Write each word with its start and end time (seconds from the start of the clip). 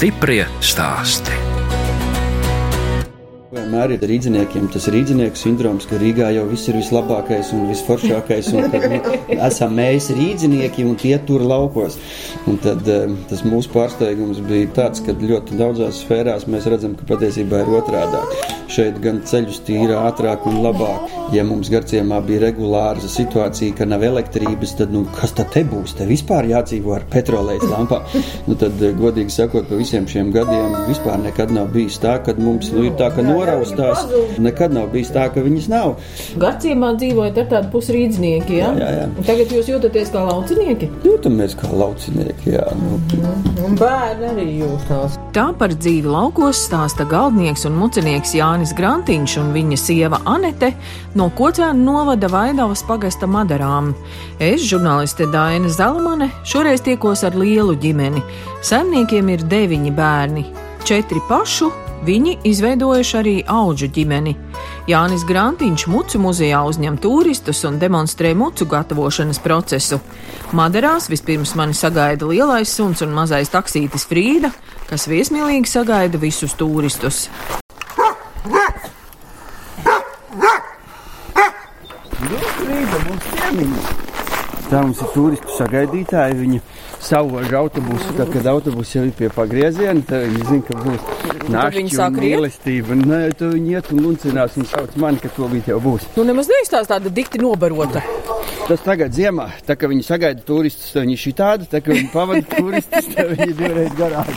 Stiprie 0.00 0.46
stāsti. 0.64 1.34
Vienmēr 3.52 3.92
ir 3.98 4.06
rīzniekiem 4.08 4.70
tas 4.72 4.86
rīznieku 4.88 5.36
sindroms, 5.36 5.84
ka 5.90 5.98
Rīgā 6.00 6.30
jau 6.32 6.46
viss 6.48 6.70
ir 6.72 6.78
vislabākais 6.78 7.50
un 7.52 7.66
visforšākais, 7.68 8.48
un 8.56 8.72
ka 8.72 8.80
nu, 8.80 9.00
esam 9.36 9.76
mēs 9.76 10.08
rīznieki 10.16 10.86
un 10.88 10.96
tie 11.04 11.18
tur 11.28 11.44
laukos. 11.44 11.98
Un 12.48 12.56
tad 12.64 12.88
eh, 12.88 13.12
tas 13.28 13.44
mūsu 13.44 13.74
pārsteigums 13.76 14.40
bija 14.48 14.72
tāds, 14.80 15.04
ka 15.04 15.12
ļoti 15.20 15.60
daudzās 15.60 16.00
sfērās 16.06 16.48
mēs 16.48 16.72
redzam, 16.72 16.96
ka 16.96 17.04
patiesībā 17.12 17.60
ir 17.60 17.76
otrādāk. 17.82 18.59
Šeit 18.70 19.00
gan 19.02 19.20
ceļus 19.26 19.62
tīra 19.66 20.04
ātrāk 20.08 20.44
un 20.46 20.60
labāk. 20.64 21.10
Ja 21.34 21.42
mums 21.46 21.70
garciemā 21.72 22.20
bija 22.26 22.44
regulāra 22.46 23.10
situācija, 23.10 23.74
ka 23.78 23.86
nav 23.88 24.04
elektrības, 24.06 24.76
tad 24.78 24.92
nu, 24.94 25.04
kas 25.16 25.34
tad 25.38 25.50
te 25.54 25.64
būs? 25.66 25.96
Te 25.98 26.06
vispār 26.06 26.46
jādzīvo 26.50 26.94
ar 26.94 27.06
petrolejas 27.10 27.66
lampām. 27.70 28.06
Nu, 28.46 28.56
tad, 28.58 28.78
eh, 28.82 28.94
godīgi 28.96 29.34
sakot, 29.34 29.66
pa 29.68 29.78
visiem 29.78 30.06
šiem 30.10 30.30
gadiem 30.34 30.76
vispār 30.88 31.18
nekad 31.22 31.50
nav 31.54 31.70
bijis 31.74 31.98
tā, 32.02 32.16
ka 32.24 32.34
mums 32.38 32.70
nu, 32.74 32.84
ir 32.86 32.94
tā, 33.00 33.10
ka 33.14 33.24
noraustās. 33.26 34.06
Nekad 34.38 34.74
nav 34.74 34.90
bijis 34.94 35.10
tā, 35.14 35.26
ka 35.34 35.42
viņas 35.44 35.68
nav. 35.72 35.96
Garciemā 36.40 36.94
dzīvojat 37.00 37.42
ar 37.44 37.50
tādu 37.54 37.72
pusrīdznieki, 37.74 38.58
jā? 38.62 38.70
Jā, 38.78 38.90
jā. 39.00 39.08
Un 39.10 39.30
tagad 39.30 39.54
jūs 39.54 39.70
jūtaties 39.74 40.14
kā 40.14 40.24
laucinieki? 40.30 40.90
Jūtamies 41.06 41.58
kā 41.58 41.70
laucinieki, 41.74 42.54
jā. 42.54 42.66
Nu, 42.80 43.00
Un 43.66 43.76
bērni 43.78 44.26
arī 44.30 44.46
jūtās. 44.60 45.16
Tā 45.34 45.46
par 45.58 45.70
dzīvi 45.70 46.10
laukos 46.10 46.58
stāsta 46.66 47.04
galdnieks 47.08 47.62
un 47.68 47.76
mucinieks 47.78 48.32
Jānis 48.34 48.59
Grantiņš 48.76 49.34
un 49.40 49.50
viņa 49.54 49.76
sieva 49.80 50.18
Anete 50.28 50.68
no 51.16 51.30
Kocēna 51.32 51.72
novada 51.72 52.28
Vaidavas 52.28 52.82
pagasta 52.84 53.26
Madarām. 53.26 53.94
Es, 54.38 54.62
žurnāliste 54.68 55.26
Daina 55.32 55.70
Zalamane, 55.72 56.28
šoreiz 56.44 56.84
tiekos 56.84 57.24
ar 57.24 57.38
lielu 57.40 57.74
ģimeni. 57.80 58.20
Saimniekiem 58.62 59.32
ir 59.32 59.46
deviņi 59.48 59.94
bērni, 59.96 60.44
četri 60.84 61.22
pašu. 61.28 61.70
Viņi 62.04 62.38
izveidojuši 62.48 63.16
arī 63.18 63.34
augu 63.44 63.88
ģimeni. 63.92 64.32
Jānis 64.88 65.24
Grantiņš 65.28 65.86
mucu 65.92 66.20
muzejā 66.20 66.62
uzņem 66.68 66.96
turistus 67.00 67.60
un 67.68 67.76
demonstrē 67.80 68.32
mucu 68.36 68.64
gatavošanas 68.68 69.40
procesu. 69.44 70.00
Maderās 70.56 71.10
vispirms 71.12 71.52
mani 71.60 71.76
sagaida 71.76 72.28
lielais 72.28 72.72
suns 72.72 73.04
un 73.04 73.12
mazais 73.16 73.52
taksītis 73.52 74.08
Frīda, 74.08 74.52
kas 74.88 75.08
viesmīlīgi 75.12 75.68
sagaida 75.68 76.20
visus 76.20 76.56
turistus. 76.56 77.26
Ciemiņi. 83.50 83.80
Tā 84.70 84.80
mums 84.84 85.00
ir 85.02 85.08
turistu 85.10 85.54
sagaidītāji. 85.56 86.36
Viņi 86.38 86.60
savāž 87.02 87.50
autobusu, 87.58 88.12
tad, 88.14 88.28
kad 88.30 88.46
autobus 88.46 88.92
jau 88.94 89.02
ir 89.08 89.14
pie 89.16 89.30
pagrieziena, 89.34 90.04
tad 90.06 90.28
viņi 90.28 90.46
zina, 90.46 90.66
ka 90.68 90.76
būs 90.84 91.00
riet? 92.14 92.36
mīlestība. 92.36 92.98
Nē, 93.00 93.20
tad 93.34 93.56
viņi 93.56 93.74
iet 93.74 93.90
un 93.90 94.04
luncinās 94.04 94.54
un 94.60 94.68
sauc 94.70 94.94
mani, 95.02 95.18
ka 95.18 95.32
to 95.34 95.50
bija 95.50 95.72
jau 95.72 95.80
būs. 95.82 96.06
Nu, 96.14 96.28
nemaz 96.28 96.52
neizstāsta 96.52 96.94
tāda 96.94 97.10
dikti 97.10 97.42
nobarota. 97.42 98.04
Tas 98.68 98.86
tagad 98.86 99.16
ziemā, 99.16 99.48
tā 99.66 99.74
kā 99.74 99.90
viņi 99.90 100.06
sagaida 100.06 100.46
turistus, 100.46 100.94
viņi 100.94 101.18
šī 101.18 101.34
tāda, 101.42 101.66
tā 101.74 101.82
kā 101.82 101.90
viņi 101.96 102.14
pavada 102.14 102.46
turistus, 102.54 103.10
tad 103.16 103.34
viņi 103.34 103.58
divreiz 103.58 103.98
garāk. 103.98 104.30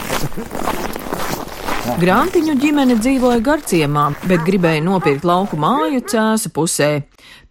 Grantiņu 2.02 2.58
ģimene 2.58 2.98
dzīvoja 2.98 3.44
Garciemā, 3.46 4.10
bet 4.26 4.42
gribēja 4.48 4.82
nopirkt 4.82 5.28
lauku 5.28 5.60
māju 5.62 6.02
cēsu 6.10 6.50
pusē. 6.56 6.94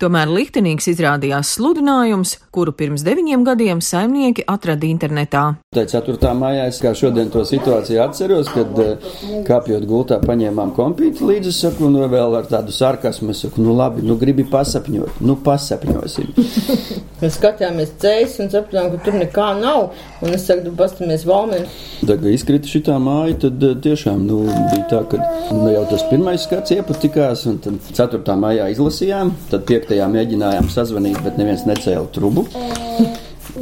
Tomēr 0.03 0.31
liktenīgs 0.33 0.89
izrādījās 0.91 1.53
sludinājums, 1.57 2.33
kuru 2.51 2.73
pirms 2.75 3.05
deviņiem 3.07 3.45
gadiem 3.47 3.83
saimnieki 3.85 4.43
atrada 4.51 4.89
internetā. 4.89 5.43
Tā 5.77 5.85
4. 5.87 6.17
maijā 6.35 6.65
es 6.71 6.81
kā 6.83 6.91
šodien 6.97 7.31
to 7.31 7.45
situāciju 7.47 8.01
atceros, 8.03 8.51
kad 8.51 8.81
eh, 8.83 9.07
kāpjot 9.47 9.87
gultā 9.87 10.19
paņēmām 10.25 10.75
kompīti 10.77 11.23
līdzi, 11.29 11.53
saku, 11.55 11.87
un 11.87 12.01
vēl 12.11 12.35
ar 12.41 12.49
tādu 12.51 12.75
sarkasmu, 12.75 13.37
saku, 13.37 13.63
nu 13.63 13.77
labi, 13.79 14.03
nu 14.07 14.19
gribi 14.19 14.45
pasapņot, 14.51 15.23
nu 15.23 15.39
pasapņosim. 15.47 16.35
Mēs 17.23 17.39
skatījāmies 17.39 17.95
ceļus 18.03 18.35
un 18.43 18.51
sapratām, 18.51 18.91
ka 18.91 19.05
tur 19.07 19.15
nekā 19.21 19.49
nav. 19.61 19.93
Un 20.27 20.35
es 20.35 20.49
saku, 20.49 20.75
paskatāmies 20.79 21.23
valmeni. 21.29 21.71
Tā 22.03 22.19
kā 22.19 22.33
izkrita 22.35 22.67
šī 22.67 22.83
māja, 22.99 23.39
tad 23.47 23.63
eh, 23.63 23.79
tiešām 23.87 24.27
nu, 24.27 24.43
bija 24.51 24.85
tā, 24.91 25.05
ka 25.13 25.23
nu, 25.55 25.71
jau 25.71 25.87
tas 25.95 26.03
pirmais 26.11 26.43
skats 26.43 26.75
iepatikās, 26.75 27.47
un 27.47 27.63
tad 27.63 27.93
4. 27.95 28.37
maijā 28.43 28.67
izlasījām, 28.75 29.31
tad 29.53 29.62
5. 29.69 29.95
mēģinājām 30.17 30.69
sazvanīt, 30.73 31.21
bet 31.25 31.39
neviens 31.41 31.67
necēla 31.69 32.09
trubu. 32.15 32.47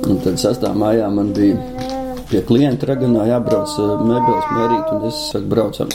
Un 0.00 0.20
tad 0.24 0.38
6. 0.40 0.66
maijā 0.78 1.08
man 1.12 1.32
bija 1.36 1.58
pie 2.30 2.42
klienta 2.46 2.86
raganā 2.90 3.26
jābrauc 3.32 3.76
eh, 3.82 4.02
mēbeles 4.06 4.50
mērīt, 4.54 4.90
un 4.94 5.06
es 5.10 5.22
saku, 5.32 5.48
braucam. 5.50 5.94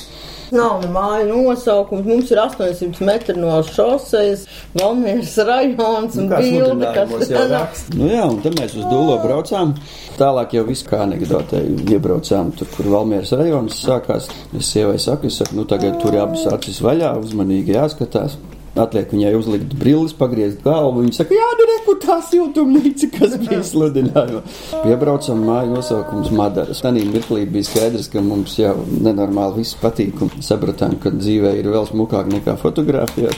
Nav 0.53 0.83
ne 0.83 0.89
māja 0.94 1.25
nosaukums. 1.25 2.05
Mums 2.05 2.29
ir 2.31 2.39
800 2.44 3.01
metri 3.07 3.35
no 3.39 3.55
šosejas, 3.65 4.45
Valmieras 4.77 5.33
rajons 5.47 6.17
un 6.21 6.29
Nu, 6.29 6.38
bildi, 6.38 6.89
kas 6.95 7.31
jau 7.31 7.45
raksta. 7.49 7.97
Nu 7.97 8.09
jā, 8.11 8.23
un 8.29 8.41
tad 8.44 8.57
mēs 8.59 8.75
uz 8.77 8.85
Dūlo 8.91 9.17
braucām. 9.23 9.73
Tālāk 10.19 10.53
jau 10.59 10.65
viss 10.67 10.85
kā 10.85 11.01
anekdotē 11.05 11.63
iebraucām 11.89 12.53
tur, 12.59 12.69
kur 12.75 12.91
Valmieras 12.94 13.33
rajonas 13.35 13.81
sākās. 13.81 14.29
Es 14.53 14.69
sievai 14.69 14.99
saku, 15.01 15.31
es 15.31 15.41
saku, 15.41 15.57
nu 15.57 15.65
tagad 15.69 15.97
tur 16.03 16.19
abas 16.21 16.45
acis 16.53 16.81
vaļā, 16.85 17.15
uzmanīgi 17.25 17.79
jāskatās. 17.79 18.38
Atliek 18.75 19.12
viņai 19.13 19.31
uzlikt 19.38 19.74
brilles, 19.80 20.12
pagriezt 20.18 20.59
galvu. 20.66 21.06
Viņa 21.06 21.16
saka, 21.22 21.36
jā, 21.38 21.46
nu 21.56 21.68
reku 21.69 21.94
tā 22.03 22.18
siltumnīca, 22.28 23.08
kas 23.13 23.38
bija 23.40 23.62
sludinājumā. 23.72 24.41
Piebraucam 24.84 25.46
māju 25.47 25.78
nosaukums 25.78 26.31
Madaras. 26.36 26.84
Tanī 26.84 27.06
mirklī 27.08 27.46
bija 27.47 27.69
skaidrs, 27.69 28.09
ka 28.12 28.24
mums 28.25 28.58
jau 28.59 28.75
nenormāli 28.91 29.62
viss 29.62 29.78
patīk 29.80 30.19
un 30.25 30.34
sapratām, 30.44 30.97
ka 31.00 31.13
dzīvē 31.16 31.56
ir 31.62 31.72
vēl 31.72 31.88
smukāk 31.88 32.28
nekā 32.34 32.58
fotografijā. 32.59 33.31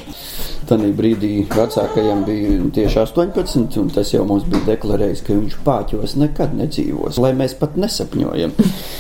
Tanī 0.68 0.90
brīdī 0.96 1.32
vecākajam 1.54 2.26
bija 2.28 2.56
tieši 2.76 3.00
18, 3.06 3.78
un 3.80 3.92
tas 3.94 4.10
jau 4.12 4.26
mums 4.28 4.48
bija 4.50 4.74
deklarējis, 4.74 5.22
ka 5.24 5.38
viņš 5.38 5.60
pāķos 5.64 6.18
nekad 6.20 6.58
nedzīvos, 6.58 7.22
lai 7.24 7.32
mēs 7.38 7.56
pat 7.62 7.78
nesapņojam. 7.80 8.58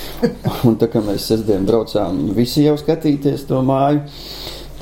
Un 0.68 0.78
tā 0.80 0.88
kā 0.90 1.02
mēs 1.06 1.28
sestdien 1.30 1.66
braucām 1.68 2.30
visi 2.38 2.64
jau 2.64 2.78
skatīties 2.80 3.44
to 3.50 3.60
māju, 3.66 4.06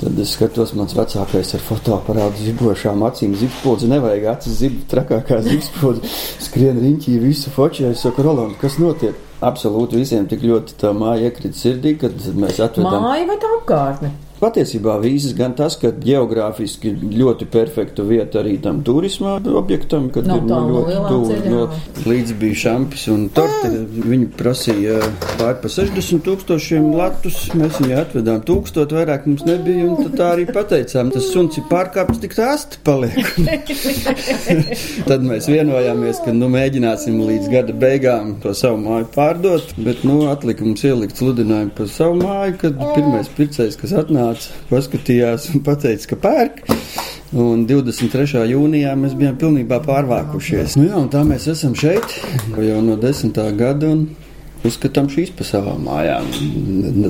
tad 0.00 0.18
es 0.22 0.34
skatos, 0.36 0.74
mans 0.76 0.94
vecākais 0.96 1.54
ar 1.56 1.62
fotoaparātu 1.66 2.44
zibošām 2.48 3.04
acīm, 3.08 3.36
zibspodzi, 3.38 3.88
nevajag 3.92 4.28
acis 4.34 4.58
zib, 4.60 4.82
trakākā 4.90 5.40
zibspodzi, 5.46 6.12
skrien 6.44 6.80
riņķī 6.82 7.16
visu 7.22 7.52
fočē, 7.54 7.92
es 7.94 8.04
saku, 8.04 8.26
Roland, 8.26 8.58
kas 8.60 8.78
notiek? 8.82 9.16
Absolūti 9.46 10.00
visiem 10.00 10.28
tik 10.28 10.44
ļoti 10.48 10.78
tā 10.80 10.92
māja 10.96 11.28
iekrita 11.28 11.58
sirdī, 11.58 11.96
kad 12.00 12.14
mēs 12.36 12.60
atvedām. 12.64 13.04
Māja 13.04 13.26
vai 13.28 13.36
tā 13.40 13.50
apkārtne? 13.58 14.12
Patiesībā 14.36 14.98
vīzis 15.00 15.32
gan 15.36 15.54
tas, 15.56 15.78
ka 15.80 15.88
geogrāfiski 15.96 16.90
ļoti 16.92 17.46
perfekta 17.48 18.04
vieta 18.04 18.42
arī 18.42 18.58
tam 18.60 18.82
turisma 18.84 19.38
objektam, 19.56 20.10
kad 20.12 20.26
Nav 20.28 20.42
ir 20.42 20.44
nu, 20.44 20.58
no 20.58 20.66
ļoti 20.74 20.96
tuvu. 21.08 21.36
No, 21.48 21.62
līdz 22.04 22.34
bija 22.40 22.58
šampis 22.66 23.06
un 23.12 23.22
torte. 23.32 23.70
Viņi 23.96 24.28
prasīja 24.36 24.98
pār 25.40 25.56
pa 25.62 25.70
60 25.72 26.20
tūkstošiem 26.26 26.90
latus. 26.98 27.38
Mēs 27.56 27.80
viņai 27.80 27.96
atvedām 28.02 28.42
tūkstot, 28.44 28.92
vairāk 28.98 29.24
mums 29.30 29.46
nebija. 29.48 29.86
Un 29.88 30.12
tā 30.12 30.34
arī 30.34 30.44
pateicām, 30.50 31.14
tas 31.14 31.30
suns 31.32 31.56
ir 31.56 31.64
pārkāpis 31.70 32.20
tik 32.20 32.36
tāsti 32.36 32.82
paliek. 32.84 33.16
tad 35.10 35.24
mēs 35.24 35.48
vienojāmies, 35.48 36.20
ka 36.26 36.36
nu, 36.36 36.50
mēģināsim 36.52 37.16
līdz 37.24 37.48
gada 37.56 37.78
beigām 37.86 38.36
to 38.44 38.52
savu 38.58 38.82
māju 38.84 39.08
pārdot. 39.16 39.72
Bet 39.80 40.04
nu, 40.04 40.26
atlika 40.28 40.66
mums 40.66 40.84
ielikt 40.84 41.24
sludinājumu 41.24 41.72
par 41.80 41.90
savu 41.92 42.20
māju, 42.20 42.60
kad 42.66 42.78
pirmais 42.92 43.32
pircējs, 43.40 43.80
kas 43.80 43.96
atnāca, 43.96 44.25
paskatījās 44.70 45.50
un 45.54 45.64
pateica, 45.66 46.12
ka 46.12 46.20
pērk. 46.22 46.62
Un 47.36 47.64
23. 47.66 48.44
jūnijā 48.52 48.92
mēs 48.98 49.16
bijām 49.18 49.34
pilnībā 49.40 49.80
pārvākušies. 49.84 50.76
Nu 50.78 50.86
jā, 50.86 51.00
tā 51.12 51.24
mēs 51.26 51.48
esam 51.50 51.74
šeit 51.78 52.14
jau 52.54 52.78
no 52.86 52.94
desmitā 53.00 53.48
gada. 53.58 53.96
Un... 54.56 54.68
Uzskatām 54.70 55.08
šīs 55.12 55.32
pa 55.36 55.46
savām 55.46 55.84
mājām. 55.86 56.28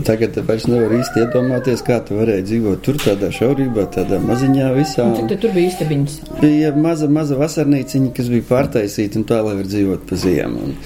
Tagad 0.07 0.39
vairs 0.49 0.67
nevar 0.71 0.93
īsti 0.99 1.23
iedomāties, 1.25 1.85
kā 1.87 2.01
tu 2.07 2.19
varēji 2.19 2.47
dzīvot 2.51 2.83
tur, 2.85 2.99
tādā 3.01 3.31
šaurībā, 3.35 3.87
tādā 3.95 4.19
maziņā 4.25 4.73
visā. 4.77 5.07
Cik 5.21 5.31
te 5.31 5.39
tur 5.45 5.55
bija 5.57 5.73
istabiņas? 5.73 6.19
Bija 6.43 6.73
maza, 6.77 7.09
maza 7.13 7.39
vasarnīciņa, 7.41 8.11
kas 8.17 8.33
bija 8.33 8.49
pārtaisīta 8.51 9.21
un 9.21 9.29
tā, 9.31 9.41
lai 9.47 9.55
var 9.61 9.71
dzīvot 9.71 10.05
pa 10.11 10.21
ziemu. 10.21 10.67
Un... 10.67 10.77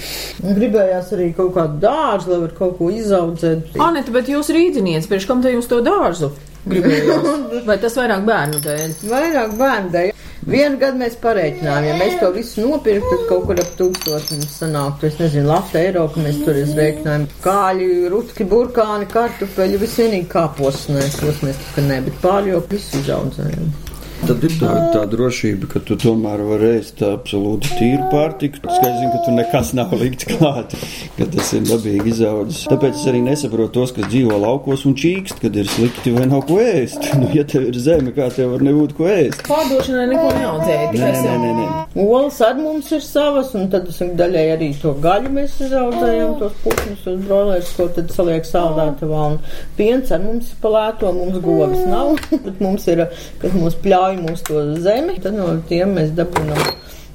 Un 0.45 0.61
gribējās 0.61 1.11
arī 1.17 1.33
kaut 1.39 1.55
kādu 1.57 1.81
dārzu, 1.87 2.35
lai 2.35 2.45
var 2.45 2.55
kaut 2.61 2.79
ko 2.79 2.93
izaudzēt. 2.95 3.75
Anita, 3.81 4.15
bet 4.15 4.31
jūs 4.31 4.53
rīdzinieks, 4.55 5.11
priekš 5.11 5.29
kam 5.31 5.43
te 5.45 5.57
jūs 5.57 5.69
to 5.71 5.83
dārzu 5.87 6.33
gribējāt? 6.69 7.29
Vai 7.69 7.77
tas 7.81 7.97
vairāk 7.99 8.25
bērnu 8.27 8.61
dēļ? 8.65 8.97
Vairāk 9.11 9.55
bērnu 9.61 9.95
dēļ. 9.95 10.20
Vienu 10.51 10.81
gadu 10.81 10.99
mēs 10.99 11.15
pareiķinājām, 11.23 11.85
ja 11.87 11.99
mēs 12.01 12.17
to 12.19 12.31
visu 12.35 12.65
nopirktu, 12.65 13.11
tad 13.13 13.29
kaut 13.29 13.45
kur 13.47 13.61
ap 13.63 13.69
tūkstoši 13.79 14.39
mums 14.39 14.57
sanāktu. 14.59 15.07
Es 15.07 15.21
nezinu, 15.23 15.47
Latvijas 15.47 15.85
eiro, 15.85 16.07
ka 16.11 16.25
mēs 16.25 16.41
tur 16.43 16.59
izrēķinājām. 16.59 17.29
Kāļi, 17.45 17.91
rutki, 18.11 18.49
burkāni, 18.51 19.07
kartupeļi, 19.13 19.79
viss 19.85 20.01
vienīgi 20.03 20.27
kāpos. 20.33 20.89
Nē, 20.91 21.07
tos 21.21 21.45
mēs 21.47 21.63
tā 21.63 21.77
kā 21.77 21.87
ne, 21.87 22.01
bet 22.09 22.19
pārējo 22.25 22.65
visu 22.73 22.99
izaudzējām. 23.05 23.90
Tad 24.21 24.45
ir 24.45 24.53
tā, 24.61 24.73
tā 24.93 25.03
drošība, 25.11 25.69
ka 25.73 25.81
tu 25.85 25.97
tomēr 26.01 26.43
vari 26.45 26.75
ēst 26.77 27.01
absolūti 27.07 27.71
tīru 27.79 28.09
pārtiku. 28.13 28.61
Skaidrs, 28.61 29.15
ka 29.15 29.21
tur 29.25 29.37
nekas 29.37 29.73
nav 29.77 29.95
likts 29.97 30.29
klāt, 30.29 30.75
ka 31.17 31.27
tas 31.33 31.53
ir 31.57 31.65
dabīgi 31.67 32.13
izaudzis. 32.13 32.67
Tāpēc 32.71 32.99
es 33.01 33.07
arī 33.11 33.23
nesaprotu 33.25 33.73
tos, 33.79 33.95
kas 33.97 34.11
dzīvo 34.13 34.37
laukos 34.43 34.85
un 34.89 34.97
čīkst, 35.01 35.41
kad 35.43 35.57
ir 35.57 35.71
slikti 35.73 36.13
vai 36.15 36.29
nav 36.31 36.45
ko 36.51 36.61
ēst. 36.63 37.09
Nu, 37.21 37.27
ja 37.37 37.43
tev 37.45 37.67
ir 37.69 37.77
zeme, 37.77 38.15
kā 38.17 38.31
tev 38.33 38.55
var 38.55 38.63
nebūt 38.65 38.95
ko 38.97 39.09
ēst? 39.11 39.43
Pārdošanai 39.45 40.07
neko 40.09 40.29
neaudzēja, 40.39 40.87
Nē, 40.95 41.11
nē, 41.17 41.35
nē, 41.43 41.51
nē. 41.59 41.67
Olas 42.01 42.39
arī 42.47 42.63
mums 42.65 42.89
ir 42.95 43.03
savas, 43.05 43.51
un 43.59 43.67
tad 43.73 43.89
esam 43.91 44.15
daļai 44.17 44.45
arī 44.55 44.71
to 44.81 44.95
gaļu 45.05 45.33
mēs 45.35 45.59
izaudzējam, 45.67 46.37
tos 46.41 46.57
putnus 46.65 47.05
un 47.11 47.21
brolēs, 47.27 47.73
ko 47.77 47.89
tad 47.97 48.15
saliek 48.15 48.47
saldētavā. 48.49 49.27
Un 49.35 49.39
piens 49.77 50.13
ar 50.15 50.23
mums 50.25 50.53
ir 50.55 50.63
palēto, 50.63 51.13
mums 51.19 51.41
govis 51.45 51.85
nav, 51.91 52.15
bet 52.47 52.63
mums 52.65 52.87
ir, 52.95 53.05
kad 53.43 53.59
mums 53.59 53.77
pļauj 53.85 54.10
mūs 54.19 54.43
to 54.47 54.63
zemi, 54.83 55.19
tad 55.23 55.39
no 55.39 55.53
tiem 55.69 55.95
mēs 55.99 56.15
dabūnam 56.17 56.59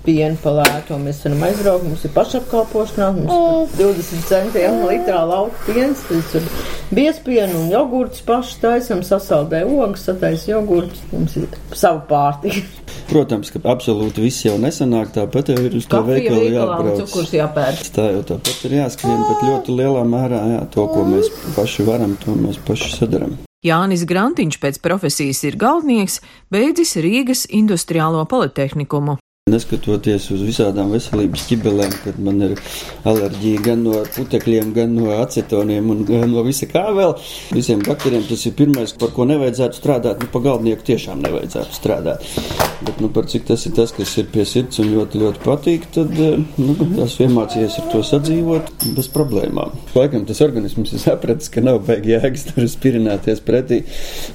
pienu 0.05 0.37
palēto. 0.41 0.97
Mēs 1.01 1.23
varam 1.25 1.43
aizbraukt, 1.47 1.87
mums 1.89 2.05
ir 2.05 2.13
pašapkalpošanās, 2.15 3.19
mums 3.19 3.75
ir 3.75 3.93
20 3.97 4.27
centiem 4.29 4.81
litrā 4.85 5.23
lauka 5.27 5.65
piens, 5.67 6.03
tas 6.09 6.35
ir 6.39 6.47
biespienu 6.95 7.63
un 7.63 7.71
jogurts 7.73 8.21
paši 8.25 8.59
taisam, 8.61 9.01
sasaldē 9.05 9.63
ogas, 9.65 10.05
sataisa 10.09 10.51
jogurts, 10.53 11.01
mums 11.13 11.37
ir 11.41 11.49
savu 11.73 12.03
pārtiku. 12.09 12.83
Protams, 13.05 13.51
ka 13.53 13.61
absolūti 13.69 14.23
viss 14.23 14.45
jau 14.47 14.55
nesanāk, 14.61 15.11
tāpat 15.13 15.51
jau 15.53 15.59
ir 15.61 15.75
uz 15.77 15.85
to 15.89 16.01
veikalu 16.07 16.47
jābrauc. 16.55 17.03
cukurs 17.03 17.33
jāpērk. 17.37 17.89
Tā 17.93 18.07
jau 18.15 18.23
tāpat 18.33 18.63
ir 18.65 18.79
jāskrien, 18.79 19.25
bet 19.29 19.43
ļoti 19.45 19.75
lielā 19.77 20.05
mērā 20.09 20.41
jā, 20.55 20.61
to, 20.73 20.87
ko 20.89 21.05
mēs 21.09 21.29
paši 21.57 21.85
varam, 21.85 22.17
to 22.23 22.37
mēs 22.39 22.57
paši 22.65 22.95
sadarām. 22.95 23.37
Jānis 23.65 24.05
Grantiņš 24.05 24.59
pēc 24.61 24.81
profesijas 24.83 25.41
ir 25.47 25.57
galdnieks, 25.57 26.19
beidzis 26.53 26.95
Rīgas 27.01 27.45
Industriālo 27.49 28.21
politehniku. 28.29 29.17
Neskatoties 29.45 30.23
uz 30.33 30.39
visādām 30.41 30.87
veselības 30.89 31.43
ķibelēm, 31.45 31.91
kad 32.01 32.15
man 32.25 32.39
ir 32.41 32.55
alerģija 33.05 33.59
gan 33.67 33.83
no 33.85 33.99
putekļiem, 34.15 34.71
gan 34.73 34.95
no 34.97 35.11
acetoniem 35.19 35.91
gan 36.07 36.31
no 36.33 36.41
visa 36.47 36.65
kā 36.65 36.81
vēl, 36.97 37.13
visiem 37.53 37.83
bakteriem 37.85 38.23
tas 38.25 38.41
ir 38.49 38.55
pirmais, 38.57 38.95
par 38.97 39.11
ko 39.13 39.27
nevajadzētu 39.29 39.77
strādāt. 39.77 40.23
Nu, 40.25 40.31
pa 40.33 40.41
galdnieku 40.47 40.87
tiešām 40.87 41.21
nevajadzētu 41.27 41.77
strādāt. 41.77 42.25
Bet, 42.87 42.97
nu, 43.03 43.11
par 43.13 43.27
cik 43.29 43.45
tas 43.45 43.67
ir 43.69 43.75
tas, 43.77 43.93
kas 43.93 44.15
ir 44.17 44.31
pie 44.33 44.47
sirds 44.49 44.81
un 44.81 44.89
ļoti, 44.95 45.21
ļoti 45.21 45.43
patīk, 45.45 45.85
tad, 45.93 46.17
eh, 46.17 46.41
nu, 46.57 46.75
esmu 47.05 47.27
iemācījies 47.27 47.77
ar 47.83 47.87
to 47.93 48.01
sadzīvot 48.09 48.73
bez 48.97 49.11
problēmām. 49.13 49.77
Laikam 49.93 50.25
tas 50.25 50.41
organisms 50.41 50.97
ir 50.97 51.05
sapratis, 51.05 51.53
ka 51.53 51.61
nav 51.61 51.83
baigi 51.85 52.15
jēgas 52.15 52.47
tur 52.49 52.65
spirināties 52.73 53.45
pretī. 53.45 53.83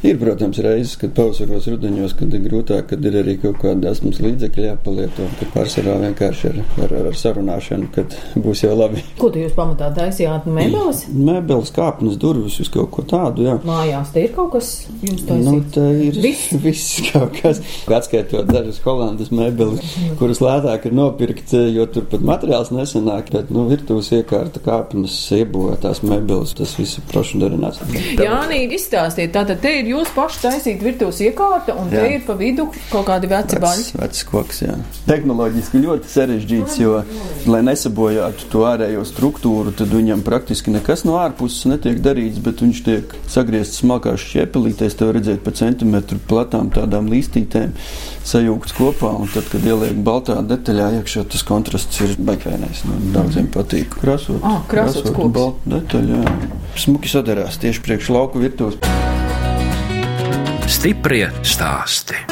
Ir, 0.06 0.22
protams, 0.22 0.62
reizes, 0.62 0.94
kad 1.02 1.18
pavasaros, 1.18 1.66
rudeņos, 1.74 2.14
kad 2.22 2.38
ir 2.38 2.46
grūtāk, 2.46 2.88
kad 2.94 3.10
ir 3.10 3.20
arī 3.24 3.40
kaut 3.42 3.58
kāda 3.66 3.90
asmas 3.90 4.22
līdzekļa 4.22 4.70
jāpaliek 4.70 4.99
jālieto, 5.00 5.26
ka 5.38 5.48
pārsvarā 5.54 5.96
vienkārši 6.04 6.50
ar, 6.50 6.58
ar, 6.84 6.94
ar 7.10 7.16
sarunāšanu, 7.16 7.88
kad 7.94 8.14
būs 8.36 8.64
jau 8.64 8.74
labi. 8.76 9.02
Ko 9.18 9.30
jūs 9.34 9.54
pamatā 9.56 9.90
taisījāt? 9.96 10.48
Mēbeles? 10.50 11.04
Mēbeles, 11.10 11.72
kāpnes, 11.74 12.18
durvis, 12.20 12.58
visu 12.60 12.74
kaut 12.74 12.90
ko 12.94 13.04
tādu, 13.08 13.46
jā. 13.46 13.56
Mājās 13.66 14.12
te 14.14 14.24
ir 14.26 14.34
kaut 14.36 14.52
kas 14.54 14.72
jums 15.00 15.24
taisīts? 15.28 15.46
Nu, 15.46 15.62
tā 15.74 15.86
ir 16.08 16.20
Viss? 16.20 16.52
viss 16.64 17.00
kaut 17.10 17.36
kas. 17.40 17.62
Atskaitot 18.00 18.48
dažas 18.50 18.80
holandas 18.84 19.32
mēbeles, 19.34 19.96
kuras 20.20 20.42
lētāk 20.44 20.88
ir 20.88 20.96
nopirkt, 20.96 21.54
jo 21.74 21.86
tur 21.92 22.06
pat 22.10 22.24
materiāls 22.26 22.72
nesanāk, 22.74 23.32
bet, 23.34 23.52
nu, 23.54 23.66
virtuves 23.70 24.10
iekārta, 24.16 24.62
kāpnes, 24.64 25.16
iebūvētās 25.40 26.02
mēbeles, 26.06 26.54
tas 26.58 26.76
viss 26.78 27.00
ir 27.00 27.06
proši 27.10 27.40
darināts. 27.42 27.82
Jānī, 28.20 28.62
izstāstiet, 28.76 29.32
tātad 29.34 29.62
te 29.62 29.74
ir 29.80 29.92
jūs 29.94 30.12
paši 30.16 30.44
taisīt 30.46 30.84
virtuves 30.84 31.20
iekārta, 31.24 31.76
un 31.78 31.90
te 31.92 32.00
Jā. 32.00 32.16
ir 32.16 32.24
pa 32.26 32.36
vidu 32.38 32.68
kaut 32.90 33.08
kādi 33.10 33.30
veci 33.30 33.60
baļi. 33.60 33.86
Vecs 34.00 34.24
koks, 34.30 34.64
jā. 34.64 34.76
Tehnoloģiski 35.06 35.80
ļoti 35.82 36.10
sarežģīts, 36.12 36.76
jo, 36.78 37.00
lai 37.50 37.62
nesabojātu 37.66 38.46
to 38.52 38.60
ārējo 38.68 39.02
struktūru, 39.08 39.72
tad 39.74 39.90
viņam 39.94 40.20
praktiski 40.26 40.70
nekas 40.74 41.02
no 41.08 41.16
ārpuses 41.18 41.64
netiek 41.70 41.98
darīts, 42.04 42.38
bet 42.44 42.60
viņš 42.62 42.82
tiek 42.86 43.14
sagriezts 43.30 43.80
smalkās 43.82 44.20
šķiepelītēs, 44.22 44.94
tev 45.00 45.14
redzēt 45.16 45.42
pa 45.46 45.54
centimetru 45.56 46.20
platām 46.30 46.70
tādām 46.74 47.08
līstītēm 47.10 47.72
sajūgts 48.30 48.76
kopā, 48.76 49.10
un 49.24 49.30
tad, 49.32 49.48
kad 49.50 49.64
ieliek 49.66 49.98
baltā 50.06 50.36
detaļā 50.46 50.90
iekšā, 51.00 51.24
tas 51.32 51.42
kontrasts 51.48 52.02
ir 52.06 52.14
baigvainais. 52.20 52.84
Nu, 52.86 53.00
daudziem 53.16 53.48
patīk. 53.50 53.96
Krasot, 54.04 54.38
Ah, 54.46 54.60
krasot 54.70 55.10
koks. 55.16 55.32
balta 55.34 55.74
detaļa, 55.78 56.20
jā. 56.22 56.36
Smuki 56.78 57.10
sadarās 57.10 57.58
tieši 57.58 57.82
priekš 57.82 58.12
lauku 58.14 58.38
virtuves. 58.38 58.78
Stiprie 60.70 61.26
stāsti. 61.42 62.29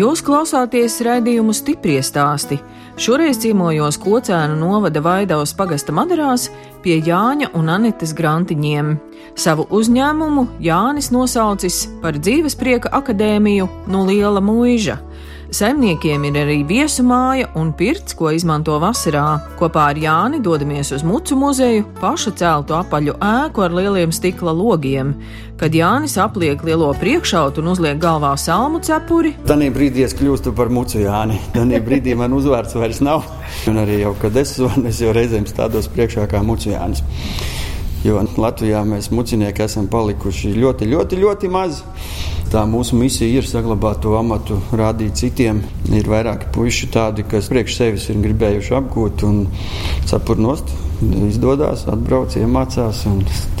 Jūs 0.00 0.22
klausāties 0.24 0.94
raidījumu 1.04 1.52
stipri 1.52 1.98
stāsti. 2.00 2.56
Šoreiz 3.00 3.40
ciemojos 3.42 3.98
Kocēnu 4.00 4.54
novada 4.56 5.02
Vaidavas 5.04 5.52
pagasta 5.56 5.92
madarās 5.92 6.46
pie 6.80 6.94
Jāņa 7.04 7.50
un 7.58 7.68
Anitas 7.74 8.14
Grantiņiem. 8.16 8.94
Savu 9.36 9.66
uzņēmumu 9.76 10.46
Jānis 10.64 11.10
nosaucis 11.12 11.82
par 12.00 12.16
dzīves 12.16 12.56
prieka 12.56 12.94
akadēmiju 12.96 13.68
no 13.92 14.06
Liela 14.08 14.40
Mūža. 14.40 14.96
Saimniekiem 15.50 16.22
ir 16.28 16.36
arī 16.38 16.56
viesu 16.62 17.02
māja 17.02 17.48
un 17.58 17.72
pirts, 17.74 18.14
ko 18.14 18.28
izmanto 18.30 18.76
vasarā. 18.78 19.24
Kopā 19.58 19.88
ar 19.90 19.98
Jāni 19.98 20.38
dodamies 20.46 20.92
uz 20.94 21.02
Mucu 21.02 21.34
muzeju, 21.34 21.88
paša 21.98 22.32
celtu 22.38 22.76
apaļu 22.78 23.16
ēku 23.18 23.64
ar 23.66 23.74
lieliem 23.74 24.14
stikla 24.14 24.54
logiem. 24.54 25.10
Kad 25.58 25.74
Jānis 25.74 26.14
apliek 26.22 26.62
lielo 26.64 26.92
priekšautu 27.02 27.64
un 27.64 27.72
uzliek 27.74 27.98
galvā 27.98 28.30
salmu 28.38 28.78
cepuri, 28.86 29.34
Tanī 29.50 29.72
brīdī 29.74 30.06
es 30.06 30.14
kļūstu 30.14 30.54
par 30.54 30.70
mucu 30.70 31.02
Jāni. 31.02 31.42
Tanī 31.56 31.82
brīdī 31.82 32.14
man 32.14 32.38
uzvārds 32.38 32.78
vairs 32.78 33.02
nav. 33.02 33.26
Un 33.66 33.82
arī 33.82 34.04
jau, 34.04 34.14
kad 34.22 34.38
es 34.38 34.54
zvanu, 34.54 34.86
es 34.88 35.02
jau 35.02 35.10
reizēm 35.16 35.50
stādos 35.50 35.90
priekšā 35.90 36.30
kā 36.30 36.46
mucu 36.46 36.70
Jānis. 36.76 37.02
Jo 38.00 38.22
Latvijā 38.40 38.80
mēs 38.88 39.10
mucinieki 39.12 39.66
esam 39.66 39.88
palikuši 39.92 40.54
ļoti, 40.56 40.86
ļoti, 40.88 41.18
ļoti 41.20 41.50
maz. 41.52 41.82
Tā 42.50 42.62
mūsu 42.66 42.96
misija 42.96 43.42
ir 43.42 43.46
saglabāt 43.46 44.00
to 44.02 44.14
amatu, 44.18 44.56
rādīt 44.72 45.20
citiem. 45.20 45.60
Ir 45.92 46.08
vairāki 46.08 46.48
puiši 46.54 46.88
tādi, 46.94 47.26
kas 47.28 47.50
priekš 47.52 47.76
sevis 47.76 48.08
ir 48.10 48.22
gribējuši 48.24 48.74
apgūt 48.80 49.26
un 49.28 49.44
sapurnost. 50.08 50.72
Izdodas, 51.28 51.84
atbrauc, 51.92 52.34
iemācās. 52.40 53.04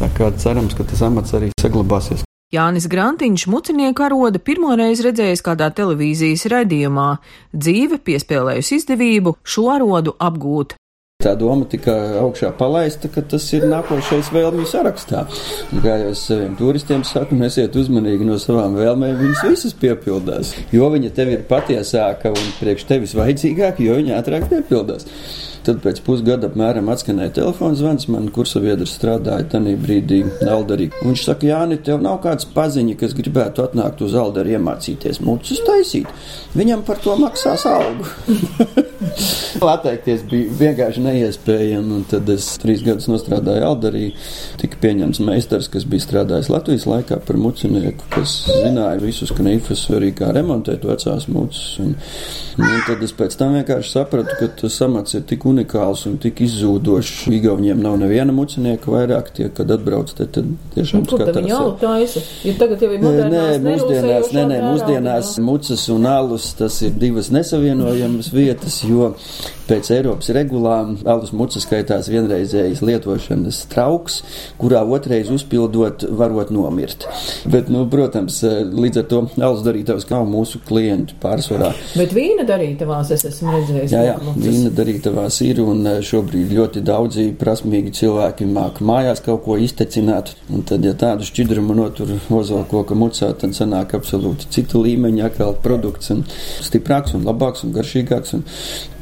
Tā 0.00 0.10
kā 0.16 0.32
cerams, 0.40 0.74
ka 0.74 0.88
tas 0.88 1.04
amats 1.06 1.36
arī 1.36 1.52
saglabāsies. 1.60 2.24
Jānis 2.50 2.88
Grantiņš 2.90 3.44
mucinieku 3.46 4.08
arodu 4.08 4.40
pirmoreiz 4.42 5.04
redzējis 5.06 5.44
kādā 5.46 5.68
televīzijas 5.70 6.48
raidījumā. 6.50 7.10
Dzīve 7.54 8.00
piespēlējusi 8.08 8.80
izdevību 8.80 9.36
šo 9.46 9.68
arodu 9.76 10.16
apgūt. 10.18 10.74
Tā 11.20 11.34
doma 11.36 11.66
tika 11.68 11.92
augšā 12.22 12.48
palaista, 12.56 13.10
ka 13.12 13.20
tas 13.28 13.44
ir 13.52 13.66
nākošais 13.68 14.30
vēlmju 14.32 14.64
sarakstā. 14.70 15.26
Un 15.68 15.82
Kā 15.84 15.98
jau 16.00 16.14
es 16.14 16.22
saviem 16.30 16.54
turistiem 16.56 17.04
saku, 17.04 17.36
esiet 17.44 17.76
uzmanīgi 17.76 18.24
no 18.24 18.38
savām 18.40 18.78
vēlmēm, 18.78 19.18
viņas 19.20 19.44
visas 19.50 19.76
piepildās. 19.76 20.54
Jo 20.72 20.88
viņa 20.94 21.12
tev 21.16 21.34
ir 21.34 21.44
patiesāka 21.50 22.32
un 22.32 22.50
priekš 22.62 22.88
tevis 22.88 23.14
vajadzīgāka, 23.18 23.84
jo 23.84 24.00
viņa 24.00 24.16
ātrāk 24.16 24.48
piepildās. 24.48 25.04
Tad 25.66 25.82
pēc 25.84 26.00
pusgada 26.06 26.48
apmēram 26.50 26.88
atskanēja 26.92 27.36
telefona 27.42 27.78
zvans. 27.78 28.08
Man 28.10 28.30
kursaviedrs 28.34 28.96
strādāja 28.98 29.46
tajā 29.54 29.76
brīdī 29.80 30.22
Aldarī. 30.48 30.90
Un 31.04 31.10
Viņš 31.10 31.24
saka, 31.26 31.48
Jāni, 31.48 31.76
tev 31.82 31.98
nav 32.04 32.20
kāds 32.22 32.46
paziņa, 32.54 32.94
kas 33.00 33.12
gribētu 33.18 33.64
atnākt 33.64 34.00
uz 34.06 34.14
Aldaru 34.16 34.54
iemācīties 34.54 35.18
mucus 35.26 35.58
taisīt. 35.66 36.06
Viņam 36.54 36.84
par 36.86 37.00
to 37.02 37.16
maksās 37.18 37.64
algu. 37.66 38.06
Atteikties 39.74 40.22
bija 40.30 40.54
vienkārši 40.60 41.02
neiespējami. 41.02 41.92
Un 41.96 42.06
tad 42.08 42.30
es 42.30 42.46
trīs 42.62 42.84
gadus 42.86 43.10
strādāju 43.24 43.66
Aldarī. 43.66 44.04
Tika 44.60 44.78
pieņemts 44.84 45.20
meistars, 45.26 45.68
kas 45.72 45.84
bija 45.88 46.06
strādājis 46.06 46.52
Latvijas 46.52 46.86
laikā 46.88 47.18
par 47.26 47.40
mucinieku, 47.42 48.06
kas 48.14 48.36
zināja 48.48 49.02
visus 49.02 49.34
knifus, 49.34 49.84
arī 49.92 50.12
kā 50.16 50.30
remontēt 50.36 50.86
vecās 50.86 51.26
mucas. 51.28 51.64
Un, 51.82 51.96
un 52.60 52.86
tad 52.86 53.02
es 53.02 53.12
pēc 53.18 53.34
tam 53.40 53.58
vienkārši 53.58 53.96
sapratu, 53.96 54.38
ka 54.38 54.48
tas 54.62 54.78
amats 54.86 55.18
ir 55.18 55.26
tik 55.28 55.44
unikāls 55.50 55.59
un 56.10 56.16
tik 56.22 56.40
izzūdošs. 56.46 57.28
Igauniem 57.34 57.82
nav 57.82 57.98
neviena 58.00 58.34
mucinieka 58.34 58.90
vairāk, 58.92 59.30
tie, 59.36 59.48
kad 59.54 59.70
atbrauc 59.70 60.12
te, 60.16 60.26
tad 60.26 60.50
tiešām 60.74 61.06
Kur 61.10 61.24
tad 61.24 61.40
viņi 61.40 61.54
alu 61.56 61.76
taisa? 61.80 62.22
Jo 62.46 62.56
tagad 62.60 62.84
jau 62.84 62.90
ir 62.94 63.04
modernās, 63.04 63.54
nē, 63.60 63.76
mūsdienās, 63.76 64.32
nē, 64.36 64.44
nē, 64.50 64.60
mūsdienās 64.66 65.36
mucas 65.44 65.86
un 65.92 66.10
alus 66.10 66.50
tas 66.58 66.80
ir 66.86 66.94
divas 67.00 67.30
nesavienojamas 67.34 68.32
vietas, 68.34 68.82
jo 68.86 69.12
pēc 69.70 69.90
Eiropas 69.94 70.30
regulām 70.34 70.96
alus 71.08 71.30
mucas 71.36 71.64
skaitās 71.66 72.08
vienreizējas 72.10 72.82
lietošanas 72.82 73.62
trauks, 73.70 74.20
kurā 74.60 74.82
otrais 74.96 75.30
uzpildot 75.30 76.04
varot 76.18 76.50
nomirt. 76.54 77.06
Bet, 77.50 77.70
nu, 77.72 77.84
protams, 77.90 78.40
līdz 78.44 79.02
ar 79.02 79.08
to 79.10 79.22
alus 79.38 79.62
darītājs 79.66 80.08
nav 80.10 80.26
mūsu 80.30 80.62
klientu 80.66 81.18
pārsvarā. 81.22 81.70
Bet 81.94 82.14
vīna 82.16 82.46
darītavās 82.48 83.12
es 83.14 83.26
esmu 83.30 83.54
redzējis. 83.54 83.94
Jā, 83.94 84.02
jā, 84.10 84.34
vīna 84.34 84.74
darītavās 84.74 85.39
ir 85.44 85.60
un 85.62 85.86
šobrīd 86.04 86.52
ļoti 86.56 86.82
daudzi 86.86 87.26
prasmīgi 87.40 87.92
cilvēki 88.00 88.48
māk 88.50 88.80
mājās 88.84 89.22
kaut 89.24 89.44
ko 89.46 89.56
iztecināt. 89.60 90.34
Un 90.52 90.64
tad, 90.68 90.84
ja 90.86 90.94
tādu 90.98 91.26
šķidrumu 91.28 91.76
notur 91.78 92.12
ozolkoka 92.30 92.96
mucā, 92.98 93.32
tad 93.40 93.56
sanāk 93.56 93.94
absolūti 93.98 94.50
cita 94.54 94.80
līmeņa 94.80 95.28
atkal 95.30 95.56
produkts 95.64 96.12
un 96.14 96.24
stiprāks 96.30 97.16
un 97.18 97.26
labāks 97.28 97.66
un 97.66 97.76
garšīgāks. 97.76 98.38
Un 98.38 98.46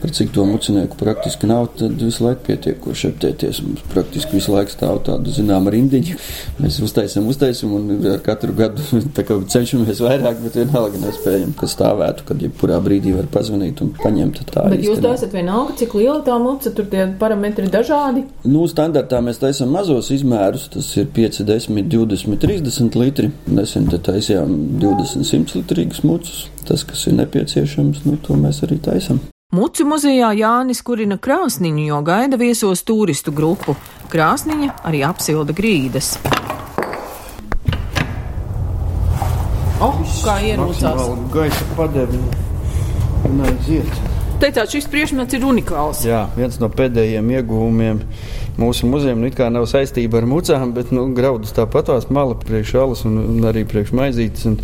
par 0.00 0.10
cik 0.14 0.30
to 0.32 0.44
mucinieku 0.46 0.96
praktiski 0.98 1.46
nav, 1.46 1.66
tad 1.78 2.02
visu 2.02 2.24
laiku 2.24 2.44
pietiekoši 2.46 3.08
aptēties. 3.12 3.60
Mums 3.66 3.82
praktiski 3.90 4.36
visu 4.38 4.54
laiku 4.54 4.70
stāv 4.72 5.00
tādu 5.06 5.32
zināmu 5.34 5.72
rindiņu. 5.74 6.18
Mēs 6.62 6.78
uztaisam, 6.84 7.26
uztaisam 7.30 7.74
un 7.74 8.06
ar 8.12 8.22
katru 8.24 8.54
gadu 8.58 8.84
cenšamies 9.54 10.02
vairāk, 10.04 10.38
bet 10.44 10.58
vienalga 10.60 11.02
nespējam, 11.02 11.54
ka 11.58 11.70
stāvētu, 11.70 12.28
kad 12.30 12.46
jebkurā 12.46 12.78
brīdī 12.84 13.16
var 13.16 13.26
pazvanīt 13.32 13.82
un 13.82 13.90
paņemt. 13.98 14.44
Bet 14.54 14.86
jūs 14.86 15.02
taisat 15.02 15.34
vienalga, 15.34 15.74
cik 15.80 15.98
liela 15.98 16.22
tā 16.28 16.36
muca, 16.42 16.72
tur 16.74 16.88
tie 16.92 17.06
parametri 17.20 17.70
dažādi? 17.72 18.24
Nu, 18.48 18.66
standartā 18.70 19.20
mēs 19.24 19.40
taisam 19.40 19.72
mazos 19.72 20.10
izmērus, 20.14 20.68
tas 20.74 20.90
ir 21.00 21.08
5, 21.16 21.40
10, 21.48 21.88
20, 21.88 22.36
30 22.44 23.00
litri. 23.00 23.32
Nesen 23.48 23.88
te 23.88 24.00
taisījām 24.10 24.54
20, 24.82 25.24
100 25.24 25.58
litrīgas 25.62 26.04
mucas. 26.04 26.46
Tas, 26.68 26.84
kas 26.84 27.06
ir 27.08 27.16
nepieciešams, 27.22 28.04
nu, 28.04 28.18
to 28.24 28.36
mēs 28.36 28.60
arī 28.66 28.80
taisam. 28.84 29.22
Mucu 29.56 29.86
muzejā 29.88 30.34
Jānis 30.36 30.82
kurina 30.84 31.16
krāsniņu, 31.16 31.86
jo 31.88 32.02
gaida 32.04 32.36
viesos 32.36 32.84
turistu 32.84 33.32
grupu. 33.32 33.72
Krāsniņa 34.12 34.74
arī 34.88 35.00
apsilda 35.08 35.56
grīdas. 35.56 36.18
Oh, 39.80 39.96
kā 40.20 40.36
ierūcās? 40.50 41.02
Gaisa 41.32 41.72
padevi 41.78 42.20
neaiziet. 43.38 44.17
Teicāt, 44.38 44.70
šis 44.70 44.86
priekšmets 44.86 45.34
ir 45.34 45.42
unikāls. 45.48 46.04
Jā, 46.06 46.28
viens 46.38 46.60
no 46.62 46.68
pēdējiem 46.70 47.26
ieguvumiem 47.34 47.98
mūsu 48.58 48.86
muzejam 48.86 49.24
kā 49.34 49.48
nav 49.50 49.66
saistība 49.70 50.20
ar 50.20 50.28
mucām, 50.30 50.70
bet 50.76 50.92
nu, 50.94 51.08
graudus 51.14 51.50
tāpatās 51.56 52.06
mala 52.14 52.36
priekš 52.38 52.74
alas 52.78 53.02
un, 53.08 53.18
un 53.18 53.48
arī 53.50 53.64
priekš 53.66 53.90
maizītes. 53.98 54.46
Un 54.46 54.60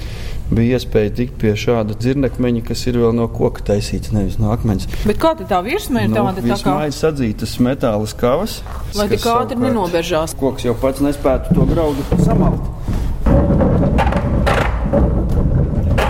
bija 0.54 0.78
iespēja 0.78 1.11
tikt 1.19 1.38
pie 1.43 1.57
šāda 1.59 1.97
dzirnekmeņa, 1.99 2.62
kas 2.69 2.87
ir 2.87 3.00
vēl 3.02 3.14
no 3.19 3.26
koka 3.33 3.64
taisīts, 3.73 4.12
nevis 4.14 4.38
no 4.38 4.52
akmens. 4.54 4.87
Bet 5.09 5.19
kā 5.19 5.35
tā 5.43 5.59
virsma 5.66 6.04
ir 6.04 6.12
Nu, 6.12 6.21
tāda? 6.23 6.45
tā 6.45 6.59
kā... 6.62 6.76
Ir 6.87 6.95
sadzītas 6.95 7.57
metāla 7.64 8.07
skavas. 8.11 8.61
Lai 8.95 9.09
tik 9.11 9.26
ātri 9.26 9.59
nenobežās. 9.59 10.37
Koks 10.38 10.69
jau 10.69 10.76
pats 10.78 11.02
nespētu 11.02 11.57
to 11.59 11.66
graudu 11.71 12.07
samalt. 12.23 12.71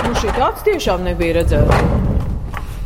Nu, 0.04 0.12
šī 0.21 0.35
tāds 0.37 0.66
tiešām 0.68 1.09
nebija 1.09 1.40
redzēta. 1.40 2.13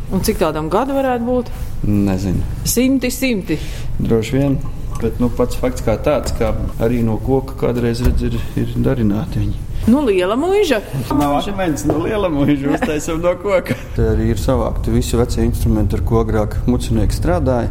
Un 0.09 0.23
cik 0.25 0.38
tādam 0.41 0.71
gadu 0.73 0.95
varētu 0.97 1.25
būt? 1.27 1.49
Nezinu. 1.85 2.41
Simti, 2.65 3.11
simti. 3.12 3.59
Droši 4.00 4.37
vien. 4.38 4.55
Bet 4.99 5.21
nu, 5.23 5.29
pats 5.31 5.59
fakts 5.61 5.85
kā 5.85 5.99
tāds, 6.03 6.33
ka 6.38 6.55
arī 6.83 7.03
no 7.07 7.19
koka 7.23 7.55
kādreiz 7.61 8.00
redz, 8.03 8.25
ir, 8.27 8.38
ir 8.59 8.73
darināti 8.83 9.43
viņi. 9.43 9.59
Nu, 9.88 10.00
liela 10.07 10.35
mūža. 10.37 10.81
Nav 11.12 11.37
akmens, 11.38 11.85
no 11.87 12.00
liela 12.03 12.31
mūža 12.33 12.73
uztaisām 12.75 13.21
no 13.23 13.35
koka. 13.38 13.77
Te 13.97 14.09
arī 14.15 14.33
ir 14.33 14.41
savākti 14.41 14.97
visi 14.97 15.21
vecie 15.21 15.45
instrumenti, 15.47 16.00
ar 16.00 16.03
ko 16.09 16.23
agrāk 16.25 16.57
mucinieki 16.67 17.15
strādāja. 17.15 17.71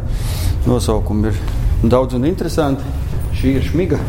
Nosaukumi 0.70 1.32
ir 1.32 1.42
daudz 1.84 2.16
un 2.16 2.30
interesanti. 2.30 2.86
Šī 3.38 3.58
ir 3.58 3.66
šmiga. 3.66 4.00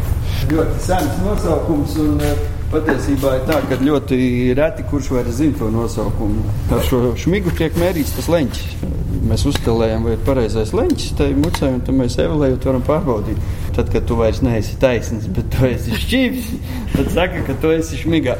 Ļoti 0.53 0.79
sens 0.85 1.19
nosaukums. 1.25 1.97
Un, 2.05 2.15
eh, 2.23 2.47
Patiesībā 2.69 3.31
ir 3.39 3.45
tā, 3.49 3.55
ka 3.65 3.79
ļoti 3.81 4.17
reti 4.57 4.83
kurš 4.91 5.07
vairs 5.15 5.39
zina 5.39 5.57
to 5.57 5.71
nosaukumu. 5.73 6.43
Ar 6.75 6.83
šo 6.85 6.99
šmigu 7.17 7.49
tiek 7.57 7.73
mērīts 7.81 8.11
tas 8.19 8.27
leņķis. 8.29 8.83
Mēs 9.29 9.43
uzstelējam, 9.49 10.05
vai 10.05 10.13
ir 10.15 10.21
pareizais 10.25 10.69
leņķis 10.77 11.15
tai 11.17 11.31
mucei, 11.37 11.71
un 11.73 11.81
tad 11.85 11.97
mēs 11.97 12.17
evolējot 12.21 12.67
varam 12.69 12.83
pārbaudīt. 12.85 13.41
Tad, 13.75 13.89
kad 13.93 14.05
tu 14.09 14.17
vairs 14.19 14.41
neesi 14.45 14.77
taisns, 14.81 15.25
bet 15.33 15.49
tu 15.53 15.65
esi 15.65 15.97
šķīvis, 15.97 16.47
tad 16.93 17.09
saka, 17.15 17.41
ka 17.47 17.55
tu 17.61 17.73
esi 17.73 17.99
šmigā. 18.03 18.37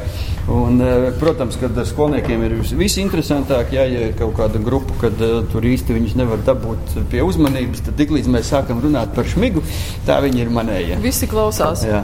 Un, 0.49 0.77
eh, 0.81 1.09
protams, 1.21 1.57
kad 1.61 1.77
ar 1.77 1.85
skolniekiem 1.89 2.43
ir 2.45 2.55
vis- 2.61 2.73
visinteresantāk, 2.77 3.73
ja, 3.73 3.85
ja 3.89 4.07
ir 4.09 4.15
kaut 4.17 4.35
kāda 4.37 4.61
grupa, 4.63 4.93
kad 5.01 5.21
uh, 5.21 5.41
tur 5.51 5.61
īsti 5.65 5.93
viņus 5.97 6.15
nevar 6.21 6.41
dabūt 6.45 6.97
pie 7.11 7.21
uzmanības, 7.25 7.85
tad 7.85 7.97
tiklīdz 8.01 8.29
mēs 8.33 8.49
sākam 8.53 8.81
runāt 8.81 9.13
par 9.17 9.25
šmigu, 9.29 9.61
tā 10.09 10.21
viņi 10.25 10.45
ir 10.45 10.49
manējie. 10.53 11.01
Visi 11.05 11.29
klausās. 11.29 11.85
Jā. 11.85 12.03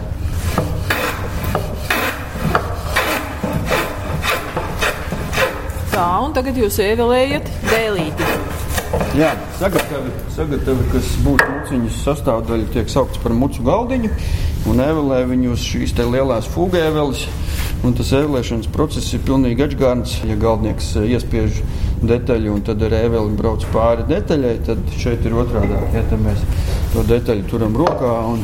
Tā, 5.95 6.09
un 6.25 6.33
tagad 6.35 6.57
jūs 6.59 6.75
ievēlējat 6.83 7.45
dēlīti. 7.69 8.25
Jā, 9.15 9.29
sagatavi, 9.55 10.09
sagatavi, 10.35 10.87
kas 10.91 11.13
būtu 11.23 11.45
muciņas 11.53 11.99
sastāvdaļa, 12.03 12.67
tiek 12.73 12.91
saukts 12.91 13.21
par 13.23 13.31
mucu 13.31 13.63
galdiņu, 13.63 14.11
un 14.67 14.83
evelē 14.83 15.21
viņu 15.29 15.53
uz 15.55 15.63
šīs 15.63 15.95
te 15.95 16.03
lielās 16.03 16.51
fūgēveles. 16.51 17.23
Un 17.87 17.95
tas 17.95 18.11
evelēšanas 18.17 18.67
process 18.75 19.15
ir 19.15 19.23
pilnīgi 19.23 19.63
atgādns. 19.69 20.17
Ja 20.27 20.35
galdnieks 20.41 20.91
eh, 20.99 21.15
iespiež 21.15 21.63
detaļu 22.03 22.57
un 22.57 22.67
tad 22.67 22.83
ar 22.83 22.99
ēveli 22.99 23.39
brauc 23.39 23.63
pāri 23.71 24.03
detaļai, 24.11 24.55
tad 24.67 24.95
šeit 24.99 25.23
ir 25.23 25.39
otrādi. 25.39 25.79
Ja 25.95 26.03
tad 26.11 26.19
mēs 26.27 26.43
to 26.91 27.07
detaļu 27.07 27.47
turam 27.55 27.79
rokā 27.85 28.15
un 28.35 28.43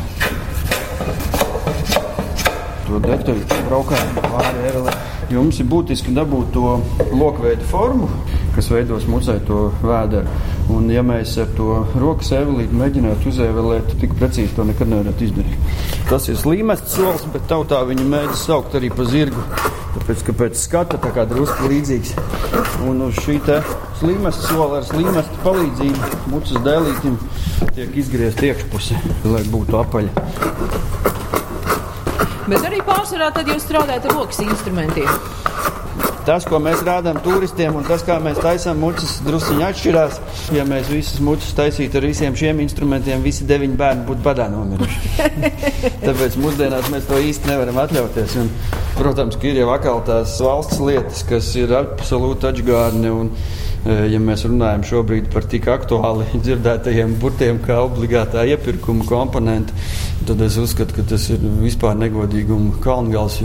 to 2.88 3.08
detaļu 3.12 3.66
braukājam 3.68 4.22
pāri 4.24 4.70
ēvelē. 4.72 5.02
Jums 5.32 5.62
ir 5.64 5.68
būtiski 5.72 6.12
dabūt 6.12 6.50
to 6.56 6.74
lokveidu 7.16 7.64
formu, 7.70 8.10
kas 8.56 8.68
veidos 8.72 9.06
mucē 9.08 9.38
to 9.48 9.70
vēderu. 9.80 10.28
Un, 10.72 10.90
ja 10.92 11.04
mēs 11.08 11.38
ar 11.40 11.48
to 11.56 11.82
rokas 12.00 12.34
evelīti 12.36 12.76
mēģinātu 12.76 13.32
uzēvelēt, 13.32 13.94
tik 14.02 14.16
precīzi 14.20 14.52
to 14.58 14.66
nekad 14.68 14.92
nevarētu 14.92 15.28
izdarīt. 15.28 15.78
Tas 16.10 16.28
ir 16.28 16.40
slīmests 16.40 16.98
solis, 16.98 17.24
bet 17.32 17.48
tautā 17.48 17.80
viņu 17.88 18.08
mēģina 18.12 18.40
saukt 18.40 18.76
arī 18.80 18.92
pa 18.92 19.08
zirgu. 19.08 19.46
Tāpēc, 19.96 20.26
ka 20.28 20.36
pēc 20.44 20.60
skata 20.60 21.00
tā 21.04 21.12
kā 21.16 21.26
drusku 21.28 21.72
līdzīgs. 21.72 22.14
Un 22.88 23.04
uz 23.08 23.20
šī 23.24 23.38
te 23.48 23.62
slīmests 24.02 24.52
sola 24.52 24.82
ar 24.82 24.88
slīmestu 24.88 25.44
palīdzību 25.46 26.12
mucas 26.34 26.60
dēlītim 26.68 27.20
tiek 27.76 27.98
izgriezt 28.04 28.44
iekšpuse, 28.52 29.00
lai 29.32 29.44
būtu 29.52 29.80
apaļa. 29.80 31.21
Bet 32.50 32.66
arī 32.66 32.82
pārsvarā 32.86 33.30
tad 33.36 33.50
jūs 33.52 33.68
strādājat 33.68 34.10
ar 34.10 34.18
rokas 34.18 34.42
instrumentiem. 34.46 35.10
Tas, 36.22 36.46
ko 36.46 36.60
mēs 36.62 36.84
rādām 36.86 37.18
turistiem, 37.26 37.74
un 37.80 37.86
tas, 37.88 38.04
kā 38.06 38.20
mēs 38.22 38.38
taisām 38.42 38.78
mucas, 38.82 39.16
druskuļi 39.26 39.64
atšķirās. 39.66 40.20
Ja 40.54 40.66
mēs 40.70 40.92
visas 40.92 41.18
mucas 41.26 41.50
taisītu 41.58 41.98
ar 41.98 42.06
visiem 42.06 42.38
šiem 42.38 42.62
instrumentiem, 42.62 43.24
visi 43.26 43.48
deviņi 43.50 43.78
bērni 43.80 44.06
būtu 44.06 44.22
badā 44.28 44.46
nomiruši. 44.54 45.32
Tāpēc 46.06 46.38
mūsdienās 46.44 46.92
mēs 46.94 47.10
to 47.10 47.18
īsti 47.26 47.50
nevaram 47.50 47.82
atļauties. 47.82 48.38
Un, 48.44 48.54
protams, 49.00 49.40
ka 49.42 49.50
ir 49.50 49.64
jau 49.64 49.72
atkal 49.74 50.04
tās 50.06 50.38
valsts 50.46 50.78
lietas, 50.86 51.26
kas 51.30 51.50
ir 51.58 51.74
absolūti 51.82 52.52
atgādni. 52.52 53.16
Un, 53.82 53.92
e, 53.92 53.98
ja 54.14 54.20
mēs 54.22 54.46
runājam 54.46 54.84
šobrīd 54.86 55.30
par 55.34 55.48
tik 55.50 55.68
aktuāli 55.72 56.28
dzirdētajiem 56.46 57.16
burtiem, 57.22 57.62
kā 57.66 57.80
obligātā 57.86 58.46
iepirkuma 58.52 59.06
komponenta, 59.10 59.74
tad 60.28 60.42
es 60.46 60.58
uzskatu, 60.62 60.96
ka 60.98 61.08
tas 61.14 61.30
ir 61.34 61.42
vispār 61.62 61.98
negodīgums 62.00 62.82
kalngals. 62.84 63.40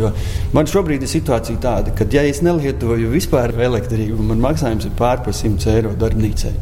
Man 0.56 0.68
šobrīd 0.70 1.06
ir 1.06 1.12
situācija 1.12 1.62
tāda, 1.62 1.94
ka, 1.96 2.08
ja 2.12 2.26
es 2.28 2.42
nelietoju 2.44 3.14
vispār 3.14 3.56
elektrību, 3.70 4.20
man 4.32 4.44
maksājums 4.44 4.88
ir 4.88 4.94
pār 4.98 5.24
par 5.24 5.36
100 5.36 5.72
eiro 5.76 5.96
darbnīcai. 5.98 6.54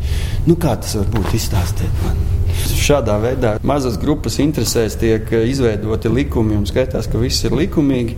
Nu, 0.46 0.58
kā 0.60 0.78
tas 0.78 0.96
var 1.00 1.10
būt? 1.18 1.34
Izstāstiet 1.40 2.02
man! 2.04 2.43
Šādā 2.84 3.16
veidā 3.22 3.54
mazas 3.64 3.96
grupas 4.00 4.36
interesēs 4.42 4.98
tiek 5.00 5.30
izveidoti 5.48 6.10
likumi, 6.12 6.56
un 6.58 6.66
skaitās, 6.68 7.08
ka 7.08 7.20
viss 7.20 7.46
ir 7.46 7.54
likumīgi, 7.56 8.16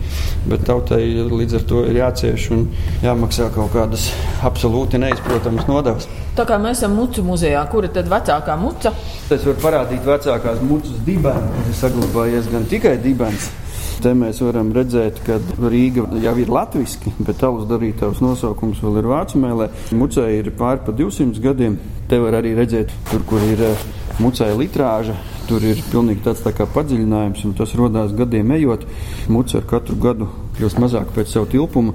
bet 0.51 0.65
tautai 0.67 1.01
līdz 1.31 1.59
ar 1.59 1.67
to 1.69 1.83
ir 1.87 2.01
jācieš 2.01 2.49
un 2.55 2.65
jāmaksā 3.05 3.47
kaut 3.55 3.71
kādas 3.75 4.09
absolūti 4.47 4.99
neizprotamas 5.01 5.69
nodevas. 5.69 6.09
Tā 6.37 6.45
kā 6.45 6.59
mēs 6.61 6.81
esam 6.81 6.97
mucu 6.99 7.23
muzejā, 7.25 7.63
kura 7.71 7.89
tad 7.93 8.11
vecākā 8.11 8.57
muca? 8.61 8.91
Es 9.31 9.45
varu 9.47 9.55
parādīt 9.63 10.03
vecākās 10.05 10.59
mucas 10.67 10.99
dibenu, 11.07 11.47
kas 11.55 11.71
ir 11.71 11.79
saglabājies 11.85 12.51
gan 12.51 12.67
tikai 12.69 12.97
dibens. 13.01 13.49
Te 13.97 14.11
mēs 14.13 14.37
varam 14.45 14.67
redzēt, 14.75 15.23
ka 15.25 15.39
Rīga 15.57 16.03
jau 16.21 16.33
ir 16.37 16.51
latviešu, 16.53 17.15
bet 17.17 17.39
tālus 17.41 17.65
darītājs 17.69 18.21
nosaukums 18.21 18.83
vēl 18.83 18.99
ir 19.01 19.07
vācu 19.09 19.41
mēlē. 19.41 19.71
Mucē 19.97 20.27
ir 20.35 20.51
pāri 20.59 20.83
pa 20.85 20.93
200 20.93 21.41
gadiem. 21.41 21.79
Te 22.07 22.19
var 22.21 22.37
arī 22.37 22.53
redzēt, 22.59 22.93
tur, 23.09 23.25
kur 23.27 23.41
ir 23.41 23.63
eh, 23.65 23.87
mucē 24.23 24.49
litrāža. 24.57 25.15
Tur 25.47 25.63
ir 25.63 25.79
pilnīgi 25.91 26.25
tāds 26.25 26.41
tā 26.43 26.51
kā 26.55 26.67
padziļinājums, 26.73 27.45
un 27.47 27.53
tas 27.55 27.71
radās 27.79 28.11
gadiem 28.17 28.51
ejot. 28.57 28.83
Muca 29.31 29.61
ar 29.61 29.67
katru 29.69 29.95
gadu 30.01 30.27
kļūst 30.57 30.81
mazāk 30.81 31.13
pēc 31.15 31.31
savu 31.31 31.47
tilpumu. 31.53 31.93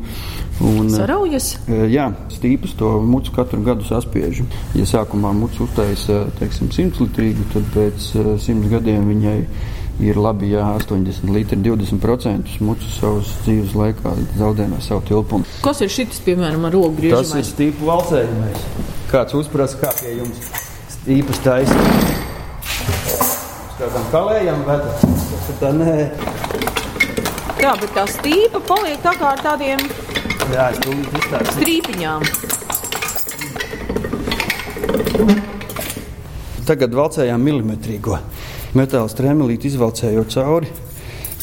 Un, 0.62 0.88
Saraujas? 0.92 1.50
Jā, 1.68 2.08
stīpus 2.32 2.76
to 2.78 2.94
mucu 3.04 3.34
katru 3.34 3.60
gadu 3.66 3.84
saspiež. 3.88 4.44
Ja 4.78 4.88
sākumā 4.88 5.34
mucu 5.36 5.66
uztaisa, 5.66 6.24
teiksim, 6.38 6.72
100 6.72 7.02
litrīgu, 7.02 7.46
tad 7.52 7.70
pēc 7.74 8.10
100 8.46 8.72
gadiem 8.72 9.10
viņai 9.12 9.38
ir 10.02 10.16
labi, 10.16 10.48
ja 10.54 10.64
80 10.78 11.28
litri, 11.34 11.58
20% 11.60 12.56
mucu 12.64 12.90
savas 12.94 13.28
dzīves 13.44 13.76
laikā 13.76 14.14
zaudē 14.40 14.70
no 14.70 14.80
savu 14.80 15.04
tilpumu. 15.10 15.60
Kas 15.66 15.84
ir 15.84 15.92
šis, 15.92 16.22
piemēram, 16.24 16.66
ar 16.70 16.76
roku 16.78 16.96
griežamais? 17.02 17.34
Tas 17.34 17.44
ir 17.44 17.48
stīpu 17.52 17.90
valcējumais. 17.90 18.68
Kāds 19.12 19.36
uzprasa, 19.36 19.82
kā 19.82 19.92
pie 20.00 20.16
jums 20.22 20.61
stīpas 21.02 21.40
taisa? 21.42 21.74
Uz 22.62 23.74
kādām 23.80 24.04
kalējām 24.12 24.62
veda? 24.68 24.92
Tas 25.02 25.48
ir 25.50 25.58
tā, 25.58 25.72
nē. 25.74 25.96
Jā, 27.62 27.72
bet 27.80 27.90
tā 27.96 28.04
stīpa 28.10 28.62
paliek 28.66 29.02
tā 29.02 29.14
kā 29.18 29.34
ar 29.34 29.42
tādiem 29.42 29.82
Jā, 30.52 30.68
strīpiņām. 31.54 32.24
Tagad 36.66 36.94
valcējām 36.94 37.42
milimetrīgo 37.42 38.18
metāla 38.78 39.10
strēmelīti 39.10 39.70
izvalcējot 39.72 40.34
cauri. 40.34 40.70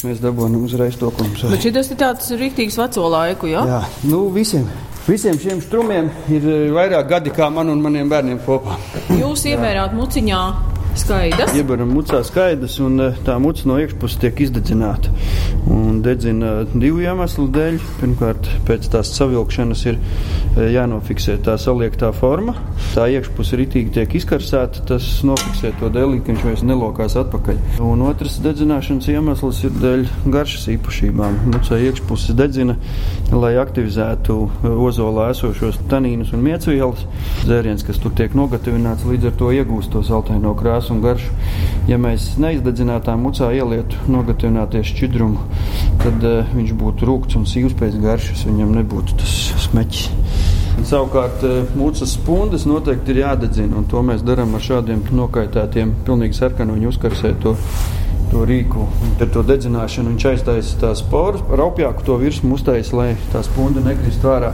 Mēs 0.07 0.21
dabūjām 0.23 0.55
uzreiz 0.63 0.95
to, 0.99 1.09
ko 1.11 1.25
mums 1.27 1.43
Bet 1.51 1.65
šis 1.65 1.91
ir 1.91 1.99
tāds 1.99 2.29
rīktīgs 2.39 2.77
veco 2.79 3.09
laiku, 3.11 3.49
jā? 3.51 3.65
Jā, 3.67 3.81
nu 4.07 4.29
visiem, 4.35 4.67
visiem 5.09 5.37
šiem 5.41 5.61
strumiem 5.63 6.09
ir 6.29 6.43
eh, 6.45 6.67
vairāk 6.73 7.07
gadi 7.09 7.33
kā 7.33 7.49
man 7.53 7.71
un 7.73 7.81
maniem 7.81 8.09
bērniem 8.11 8.41
kopā. 8.45 8.77
Jūs 9.17 9.47
ievērāt 9.49 9.95
muciņā 9.97 10.41
skaidrs. 10.99 11.53
Iebaram 11.57 11.91
mucā 11.93 12.19
skaidrs, 12.27 12.77
un 12.83 12.99
eh, 13.03 13.17
tā 13.25 13.37
muca 13.41 13.65
no 13.69 13.77
iekšpuses 13.81 14.19
tiek 14.21 14.41
izdedzināta. 14.45 15.11
Un 15.69 16.01
dedzina 16.03 16.63
divu 16.73 17.03
iemeslu 17.03 17.47
dēļ. 17.53 17.79
Pirmkārt, 17.99 18.49
pēc 18.67 18.87
tās 18.93 19.11
savilkšanas 19.17 19.83
ir 19.87 19.97
eh, 19.97 20.69
jānofiksē 20.75 21.37
tā 21.45 21.55
saliektā 21.61 22.11
forma. 22.15 22.55
Tā 22.93 23.07
iekšpuse 23.15 23.59
ritīgi 23.59 23.93
tiek 23.99 24.15
izkarsēta, 24.19 24.83
tas 24.89 25.07
nofiksē 25.27 25.73
to 25.79 25.91
dēlī, 25.93 26.19
ka 26.23 26.33
viņš 26.33 26.45
vairs 26.47 26.65
nelokās 26.67 27.17
atpakaļ. 27.21 27.61
Un 27.85 28.03
otrs 28.07 28.39
dedzināšanas 28.43 29.09
iemesls 29.13 29.63
ir 29.67 29.75
dēļ 29.79 30.05
garšas 30.33 30.67
īpašībām. 30.75 31.39
Mucā 31.53 31.79
iekšpuse 31.89 32.35
dedzina, 32.37 32.75
lai 33.31 33.55
aktivizētu 33.61 34.39
eh, 34.49 34.69
ozolā 34.89 35.31
esošos 35.35 35.81
tanīnus 35.91 36.35
un 36.35 36.45
miecvielas. 36.45 37.07
Dzēriens, 37.45 37.87
kas 37.87 38.01
tur 38.03 38.13
tiek 38.17 38.35
nogatavināts, 38.37 39.07
līdz 39.07 39.31
ar 39.31 39.37
to 39.39 39.53
iegūst 39.55 39.93
to 39.95 40.03
saltaino 40.05 40.53
krāsu 40.59 40.88
un 40.93 41.01
garšu. 41.03 41.31
Ja 41.89 41.97
mēs 42.01 42.31
neizdedzinātā 42.41 43.15
mucā 43.19 43.49
ielietu 43.55 43.97
nogatavināties 44.11 44.91
šķidrumu, 44.93 45.45
tad 46.03 46.25
uh, 46.25 46.55
viņš 46.55 46.75
būtu 46.79 47.09
rūkts 47.09 47.39
un 47.39 47.47
sīvs 47.49 47.77
pēc 47.79 47.97
garšas, 48.03 48.45
viņam 48.49 48.75
nebūtu 48.81 49.19
tas 49.21 49.37
smeķis. 49.67 50.09
Savukārt, 50.89 51.43
mūcas 51.75 52.13
spundas 52.15 52.63
noteikti 52.69 53.11
ir 53.11 53.23
jādedzina, 53.25 53.81
un 53.81 53.87
to 53.91 53.99
mēs 54.05 54.21
darām 54.23 54.53
ar 54.55 54.63
šādiem 54.63 55.01
nokaitētiem, 55.11 55.91
pilnīgi 56.07 56.37
sarkanu 56.37 56.77
viņu 56.77 56.93
uzkarsēto 56.93 57.55
to 58.29 58.45
rīku. 58.47 58.85
Ar 59.19 59.31
to 59.33 59.43
dedzināšanu 59.45 60.13
viņš 60.13 60.27
aiztaisa 60.31 60.77
tās 60.83 61.01
poras, 61.11 61.43
raupjāku 61.49 62.05
to 62.05 62.17
virsmu 62.21 62.55
uztaisa, 62.55 62.95
lai 62.95 63.09
tā 63.33 63.41
spunda 63.45 63.83
nekrist 63.85 64.25
ārā. 64.25 64.53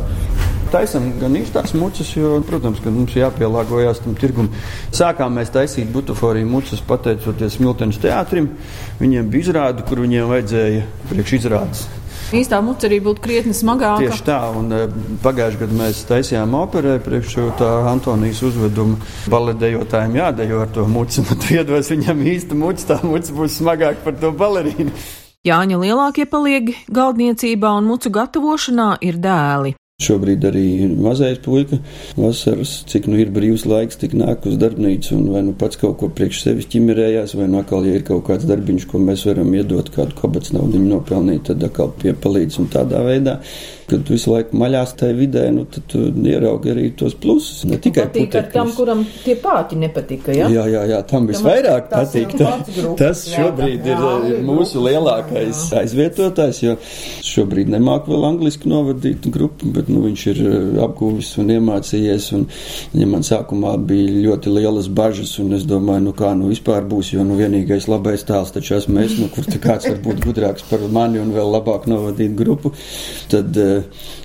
Taisam 0.75 1.05
gan 1.22 1.36
īstās 1.39 1.72
mucas, 1.72 2.10
jo, 2.17 2.34
protams, 2.44 2.82
ka 2.84 2.91
mums 2.91 3.13
jāpielāgojas 3.15 4.01
tam 4.03 4.15
tirgumam. 4.20 4.50
Sākām 4.91 5.38
mēs 5.39 5.53
taisīt 5.53 5.88
butaforiju 5.94 6.50
mucas 6.51 6.82
pateicoties 6.84 7.62
Miltenes 7.63 8.01
teātrim. 8.03 8.50
Viņiem 9.00 9.29
bija 9.32 9.46
izrāde, 9.46 9.86
kur 9.88 10.01
viņiem 10.03 10.27
vajadzēja 10.34 10.82
priekš 11.08 11.38
izrādes. 11.38 11.86
Īstā 12.36 12.60
muca 12.65 12.89
arī 12.89 12.98
būtu 13.05 13.24
krietni 13.24 13.55
smagāka. 13.55 14.01
Tieši 14.03 14.25
tā, 14.27 14.41
un 14.60 14.74
pagājušajā 15.24 15.62
gadā 15.62 15.77
mēs 15.79 16.01
taisījām 16.10 16.58
operē 16.60 16.98
priekš 17.05 17.38
tā 17.62 17.72
Antonijas 17.94 18.44
uzveduma. 18.50 19.00
Baledējotājiem 19.32 20.20
jādejo 20.20 20.60
ar 20.65 20.75
to 20.75 20.84
mucu, 20.91 21.24
bet 21.29 21.48
iedos 21.55 21.94
viņam 21.94 22.25
īsta 22.34 22.60
muca, 22.60 22.89
tā 22.91 23.00
muca 23.05 23.38
būs 23.39 23.62
smagāka 23.62 24.03
par 24.10 24.20
to 24.20 24.34
balerīnu. 24.36 24.91
Jāņa 25.48 25.79
lielākie 25.86 26.27
paliegi 26.27 26.75
galdniecībā 26.91 27.77
un 27.79 27.91
mucu 27.94 28.12
gatavošanā 28.12 28.91
ir 29.05 29.24
dēli. 29.24 29.75
Šobrīd 30.03 30.43
arī 30.43 30.61
mazais 30.99 31.37
puika 31.39 31.77
vasaras, 32.19 32.72
cik 32.91 33.05
nu 33.07 33.15
ir 33.22 33.29
brīvs 33.31 33.61
laiks, 33.63 33.96
tik 34.01 34.11
nāk 34.20 34.43
uz 34.50 34.57
darbnīcu 34.59 35.13
un 35.15 35.29
vai 35.31 35.43
nu 35.48 35.53
pats 35.55 35.79
kaut 35.79 35.96
ko 36.01 36.09
priekš 36.17 36.41
sevis 36.43 36.67
ķimerējās, 36.74 37.37
vai 37.39 37.48
nu 37.48 37.61
atkal, 37.61 37.87
ja 37.87 37.96
ir 37.96 38.03
kaut 38.03 38.25
kāds 38.27 38.43
darbiņš, 38.50 38.89
ko 38.91 39.00
mēs 39.00 39.24
varam 39.29 39.55
iedot, 39.55 39.93
kādu 39.96 40.17
kabats 40.20 40.51
naudu 40.51 40.83
nopelnīt, 40.83 41.46
tad 41.48 41.63
atkal 41.63 41.93
piepalīdz 42.01 42.59
un 42.59 42.67
tādā 42.75 43.05
veidā. 43.07 43.37
Kad 43.85 44.09
visu 44.09 44.31
laiku 44.33 44.57
maļās 44.57 44.95
tajā 44.98 45.13
vidē, 45.13 45.43
nu, 45.53 45.67
tad 45.69 45.83
tu 45.91 46.00
ieraugi 46.25 46.71
arī 46.74 46.87
tos 46.98 47.13
plusus. 47.21 47.63
Ne 47.69 47.77
tikai 47.81 48.07
patīk 48.07 48.37
ar 48.39 48.48
tam, 48.53 48.71
kuram 48.74 49.03
tie 49.21 49.35
pāķi 49.41 49.77
nepatika. 49.77 50.33
Ja? 50.33 50.48
Jā, 50.50 50.63
jā, 50.71 50.85
jā, 50.89 51.01
tam 51.05 51.27
visvairāk 51.29 51.89
tas 51.91 52.09
patīk. 52.09 52.33
ir 52.33 52.39
grupas, 52.39 52.79
Tas 53.01 53.21
jā, 53.29 53.43
šobrīd 53.43 53.85
jā, 53.85 53.93
ir 53.93 54.05
jā, 54.07 54.13
ir 54.31 54.41
mūsu 54.48 54.81
lielākais 54.81 55.61
aizvietotājs, 55.81 56.61
jo 56.63 56.75
šobrīd 57.25 57.69
nemāk 57.75 58.09
vēl 58.09 58.25
angliski 58.31 58.71
novadīt 58.71 59.27
grupu, 59.33 59.69
bet 59.75 59.91
nu, 59.91 60.01
viņš 60.07 60.25
ir 60.33 60.41
eh, 60.45 60.57
apguvis 60.85 61.33
un 61.41 61.53
iemācījies. 61.55 62.31
Un, 62.39 62.48
ja 62.98 63.09
man 63.11 63.25
sākumā 63.27 63.75
bija 63.85 64.17
ļoti 64.25 64.55
lielas 64.55 64.89
bažas, 64.89 65.35
un 65.43 65.53
es 65.59 65.67
domāju, 65.69 66.07
nu 66.07 66.15
kā 66.17 66.33
nu 66.37 66.50
vispār 66.50 66.85
būs, 66.89 67.13
jo 67.15 67.25
nu 67.27 67.37
vienīgais 67.39 67.89
labais 67.91 68.25
tēls 68.25 68.53
taču 68.55 68.79
esmu 68.79 69.03
es, 69.03 69.17
nu 69.21 69.29
kur 69.33 69.45
te 69.45 69.61
kāds 69.61 69.89
var 69.89 70.01
būt 70.05 70.24
gudrāks 70.25 70.65
par 70.69 70.83
mani 70.89 71.21
un 71.21 71.33
vēl 71.35 71.53
labāk 71.57 71.89
novadīt 71.91 72.35
grupu, 72.37 72.74
tad, 73.31 73.53
eh, 73.57 73.75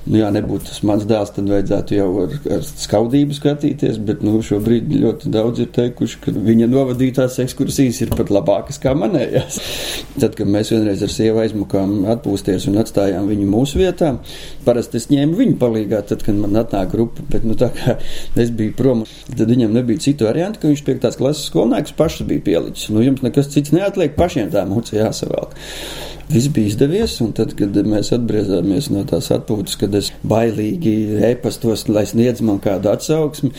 nu 0.06 0.20
jā, 0.20 0.30
nebūtu 0.34 0.68
tas 0.68 0.80
mans 0.86 1.06
dēls, 1.08 1.32
tad 1.36 1.48
vajadzētu 1.50 1.96
jau 1.96 2.08
ar, 2.24 2.34
ar 2.56 2.64
skaudību 2.66 3.36
skatīties, 3.36 4.00
bet 4.06 4.24
nu 4.26 4.40
šobrīd 4.44 4.90
ļoti 5.02 5.32
daudz 5.34 5.64
ir 5.64 5.70
teikuši, 5.76 6.20
ka 6.24 6.34
viņa 6.34 6.68
novadītās 6.70 7.38
ekskursijas 7.44 8.02
ir 8.04 8.14
pat 8.16 8.32
labākas 8.32 8.80
kā 8.82 8.94
manējās. 8.98 9.60
Tad, 10.16 10.34
kad 10.38 10.50
mēs 10.50 10.72
vienreiz 10.74 11.04
ar 11.06 11.12
sievu 11.12 11.42
aizmukām 11.44 12.06
atpūsties 12.14 12.68
un 12.70 12.80
atstājām 12.82 13.28
viņu 13.30 13.48
mūsu 13.50 13.80
vietā, 13.80 14.12
parasti 14.66 15.00
es 15.00 15.08
ņēmu 15.12 15.38
viņu 15.40 15.58
palīgā, 15.60 16.02
tad, 16.10 16.24
kad 16.26 16.38
man 16.38 16.58
atnāk 16.60 16.92
grupa, 16.94 17.24
bet 17.30 17.46
nu 17.48 17.56
tā 17.58 17.70
kā 17.76 17.96
es 18.40 18.52
biju 18.54 18.76
prom, 18.78 19.04
tad 19.30 19.50
viņam 19.50 19.74
nebija 19.76 20.02
citu 20.06 20.28
variantu, 20.28 20.62
ka 20.62 20.70
viņš 20.70 20.84
piektās 20.86 21.18
klases 21.20 21.50
skolnieks 21.50 21.96
pašs 21.98 22.24
bija 22.28 22.46
pielicis. 22.46 22.90
Nu, 22.94 23.04
jums 23.04 23.24
nekas 23.26 23.52
cits 23.54 23.74
neatliek, 23.74 24.16
pašiem 24.18 24.50
tā 24.52 24.66
mūce 24.68 24.98
jāsavelk. 24.98 25.56
Viss 26.30 26.50
bija 26.54 26.70
izdevies, 26.70 27.16
un 27.24 27.32
tad, 27.34 27.56
kad 27.58 27.74
mēs 27.90 28.12
atgriezāmies 28.14 28.90
no 28.94 29.02
tās 29.08 29.32
atpūtas, 29.34 29.74
kad 29.80 29.94
es 29.98 30.12
bailīgi 30.30 30.92
e-pastos, 31.26 31.88
lai 31.90 32.04
sniedz 32.06 32.44
man 32.46 32.60
kādu 32.62 32.92
atsauksmi, 32.92 33.50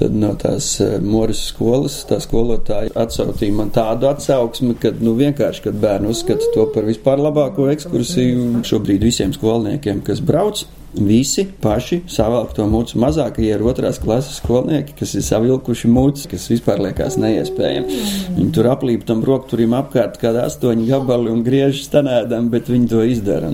tad 0.00 0.16
no 0.16 0.32
tās 0.40 0.72
Moras 1.04 1.44
skolas 1.52 2.00
tā 2.08 2.20
skolotāja 2.24 2.92
atsautīja 2.98 3.56
man 3.56 3.72
tādu 3.74 4.08
atsauksmi, 4.10 4.74
ka 4.80 4.94
nu, 5.00 5.14
vienkārši, 5.20 5.66
kad 5.68 5.80
bērni 5.80 6.10
uzskata 6.14 6.52
to 6.54 6.66
par 6.74 6.88
vispār 6.88 7.20
labāko 7.20 7.68
ekskursiju, 7.74 8.64
šobrīd 8.66 9.04
visiem 9.10 9.34
skolniekiem, 9.36 10.04
kas 10.06 10.24
brauc, 10.24 10.64
Visi 10.94 11.44
paši 11.62 12.00
savelk 12.10 12.50
to 12.56 12.64
mūcu 12.66 12.98
mazākajie 12.98 13.52
ir 13.54 13.62
otrās 13.62 14.00
klases 14.02 14.40
skolnieki, 14.40 14.96
kas 14.98 15.12
ir 15.14 15.22
savilkuši 15.22 15.90
mūcis, 15.90 16.26
kas 16.32 16.48
vispār 16.50 16.82
liekas 16.82 17.14
neiespējami. 17.22 18.00
Viņi 18.34 18.50
tur 18.56 18.66
aplīp 18.72 19.06
tam 19.06 19.22
rokturim 19.26 19.76
apkārt 19.78 20.18
kādā 20.18 20.48
astoņu 20.50 20.88
gabali 20.90 21.30
un 21.30 21.44
griež 21.46 21.84
stanēdam, 21.86 22.50
bet 22.50 22.72
viņi 22.72 22.90
to 22.90 23.06
izdara. 23.06 23.52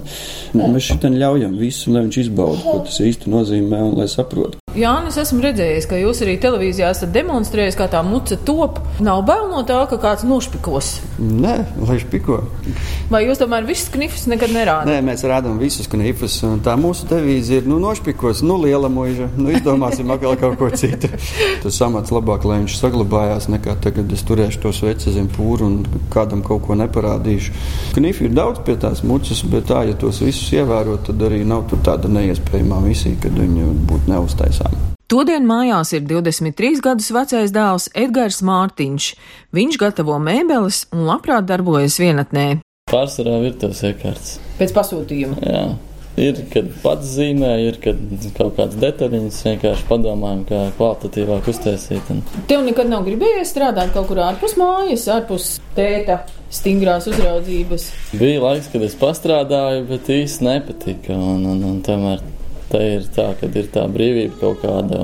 Un 0.57 0.65
mēs 0.73 0.89
šitam 0.89 1.19
ļaujam 1.21 1.59
visu, 1.61 1.93
lai 1.93 2.07
viņš 2.07 2.23
izbauda, 2.25 2.63
ko 2.65 2.79
tas 2.89 3.03
īsti 3.05 3.29
nozīmē 3.37 3.85
un 3.85 3.99
lai 4.01 4.09
saprotu. 4.09 4.57
Jā, 4.77 4.91
es 5.09 5.17
esmu 5.21 5.41
redzējis, 5.41 5.87
ka 5.89 5.97
jūs 5.97 6.19
arī 6.25 6.36
televīzijā 6.43 6.91
esat 6.95 7.13
demonstrējis, 7.15 7.77
kā 7.79 7.89
tā 7.93 8.03
muca 8.07 8.39
top. 8.47 8.81
Nav 9.03 9.23
bail 9.29 9.49
no 9.51 9.63
tā, 9.69 9.79
ka 9.91 9.99
kāds 10.01 10.25
nošpikos. 10.27 10.91
Nē, 11.21 11.57
lai 11.89 11.99
špiko. 12.03 12.39
Vai 13.13 13.23
jūs 13.27 13.41
tomēr 13.41 13.67
visus 13.69 13.91
knifus 13.95 14.27
nekad 14.31 14.53
nerādāt? 14.55 14.91
Nē, 14.91 14.99
mēs 15.07 15.25
rādām 15.29 15.61
visus 15.61 15.89
knifus, 15.91 16.39
tā 16.67 16.77
mūsu 16.81 17.09
devīze 17.11 17.61
ir, 17.61 17.69
nu, 17.71 17.79
nošpikos, 17.83 18.43
nu, 18.47 18.59
liela 18.65 18.91
mūža, 18.93 19.29
nu, 19.39 19.53
izdomāsim 19.55 20.11
atkal 20.15 20.37
kaut 20.41 20.59
ko 20.61 20.71
citu. 20.75 21.11
Tas 21.65 21.79
samats 21.79 22.15
labāk, 22.15 22.47
lai 22.49 22.61
viņš 22.63 22.79
saglabājās, 22.81 23.51
nekā 23.53 23.77
tagad 23.85 24.13
es 24.13 24.25
turēšu 24.27 24.65
to 24.65 24.75
sveci 24.77 25.15
zem 25.15 25.31
pūru 25.33 25.71
un 25.71 25.79
kādam 26.15 26.45
kaut 26.47 26.67
ko 26.67 26.79
neparādīšu. 26.79 27.55
Knifi 27.97 28.29
ir 28.29 28.37
daudz 28.37 28.65
pie 28.67 28.77
tās 28.81 29.05
mucas, 29.07 29.45
bet 29.51 29.71
tā, 29.71 29.85
ja 29.89 29.97
tos 29.99 30.21
visus 30.25 30.51
ievērot, 30.57 31.07
tad 31.11 31.29
arī 31.29 31.45
nav 31.47 31.69
tāda 31.87 32.11
neiespējamā 32.11 32.83
misija, 32.89 33.23
kad 33.25 33.39
viņi 33.39 33.73
būtu 33.89 34.13
neuztaisāmi. 34.13 34.96
Todien 35.07 35.45
mājās 35.47 35.93
ir 35.95 36.03
23 36.03 36.81
gadus 36.83 37.13
vecais 37.15 37.53
dēls 37.55 37.85
Edgars 37.95 38.41
Mārtiņš. 38.43 39.05
Viņš 39.55 39.77
gatavo 39.79 40.17
mēbeles 40.19 40.81
un 40.91 41.05
labprāt 41.07 41.47
darbojas 41.47 42.01
vienatnē. 42.03 42.47
Pārsvarā 42.91 43.37
virtuves 43.45 43.85
iekārtas. 43.87 44.33
Pēc 44.59 44.75
pasūtījuma. 44.75 45.39
Jā. 45.47 45.63
Ir, 46.19 46.41
kad 46.51 46.73
pats 46.83 47.13
zīmē, 47.13 47.53
ir, 47.69 47.79
kad 47.85 48.01
kaut 48.35 48.57
kādas 48.57 48.75
detaļas 48.83 49.39
vienkārši 49.47 49.87
padomājam, 49.87 50.43
kā 50.49 50.63
kvalitatīvāk 50.79 51.51
uztaisīt. 51.53 52.11
Un... 52.11 52.25
Tev 52.51 52.65
nekad 52.67 52.91
nav 52.91 53.07
gribējies 53.07 53.53
strādāt 53.55 53.93
kaut 53.95 54.09
kur 54.11 54.25
ārpus 54.25 54.57
mājas, 54.59 55.07
ārpus 55.13 55.53
tēta 55.77 56.25
stingrās 56.51 57.07
uzraudzības. 57.13 57.93
Bija 58.17 58.43
laiks, 58.43 58.73
kad 58.75 58.83
es 58.89 58.99
pastrādāju, 58.99 59.87
bet 59.93 60.11
īsti 60.17 60.49
nepatika. 60.49 61.15
Un, 61.15 61.47
un, 61.53 61.63
un 61.69 61.79
tomēr 61.87 62.25
te 62.71 62.81
ir 62.97 63.05
tā, 63.15 63.29
ka 63.41 63.47
ir 63.51 63.67
tā 63.75 63.85
brīvība 63.93 64.39
kaut 64.41 64.63
kāda. 64.65 64.99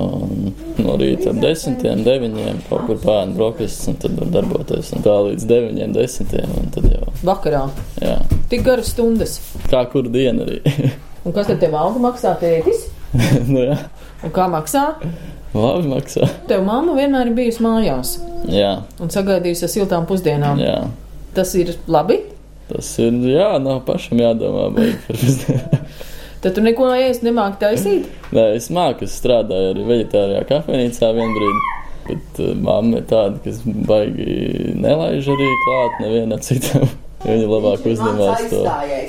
No 0.83 0.95
rīta 0.99 1.31
ap 1.31 1.39
desmitiem, 1.43 2.01
deviņiem 2.05 2.61
kaut 2.69 2.85
kur 2.89 2.99
pāri 3.03 3.35
brokastis, 3.37 3.87
un 3.91 3.99
tad 4.01 4.17
var 4.19 4.31
darboties. 4.37 4.91
Un 4.97 5.03
tā 5.05 5.15
līdz 5.29 5.45
deviņiem, 5.49 5.93
desmitiem. 5.95 6.55
Un 6.59 6.71
tad 6.75 6.89
jau 6.91 7.13
Vakarā 7.23 7.63
jā, 8.03 8.17
tik 8.51 8.65
garas 8.65 8.89
stundas. 8.95 9.37
kā 9.71 9.85
kur 9.91 10.09
diena 10.11 10.43
arī. 10.47 10.59
Un 11.23 11.31
kas 11.31 11.47
tad 11.47 11.61
tev 11.63 11.75
algu 11.79 12.01
maksā 12.03 12.33
tētis? 12.41 12.87
nu, 13.53 13.61
jā, 13.69 13.77
Un 14.23 14.31
kā 14.35 14.47
maksā? 14.51 14.87
labi 15.53 15.87
maksā. 15.91 16.27
Tev 16.49 16.63
mamma 16.65 16.95
vienmēr 16.97 17.29
ir 17.29 17.35
bijusi 17.37 17.61
mājās 17.61 18.15
Jā, 18.49 18.71
un 18.99 19.11
sagaidījusi 19.13 19.67
ar 19.67 19.71
siltām 19.71 20.07
pusdienām. 20.09 20.57
jā. 20.59 20.79
Tas 21.37 21.51
ir 21.59 21.75
labi. 21.87 22.19
Tas 22.69 22.89
ir, 23.03 23.13
jā, 23.29 23.51
nav 23.61 23.83
pašam 23.87 24.17
jādomā 24.21 24.67
baigi 24.73 24.97
par 25.05 25.19
pusdienu. 25.21 25.81
Tad 26.43 26.57
tu 26.57 26.63
neko 26.63 26.89
ēst 26.99 27.23
nemāki 27.23 27.61
taisīt. 27.61 28.09
Nē, 28.35 28.49
es 28.57 28.67
māku, 28.73 29.07
es 29.07 29.15
strādāju 29.15 29.71
arī 29.71 29.85
veģetārijā 29.87 30.41
kafejnīcā 30.49 31.11
vienā 31.15 31.37
brīdī. 31.37 31.69
Bet 32.03 32.41
uh, 32.43 32.49
mamma 32.59 32.99
ir 32.99 33.05
tāda, 33.07 33.37
kas 33.45 33.61
baigi 33.63 34.73
nelaiž 34.75 35.29
arī 35.31 35.47
klāt 35.63 36.01
nevienam 36.03 36.43
citam. 36.43 36.89
Viņa 37.23 37.45
labāk 37.47 37.85
uzņemās 37.87 38.41
to. 38.51 38.63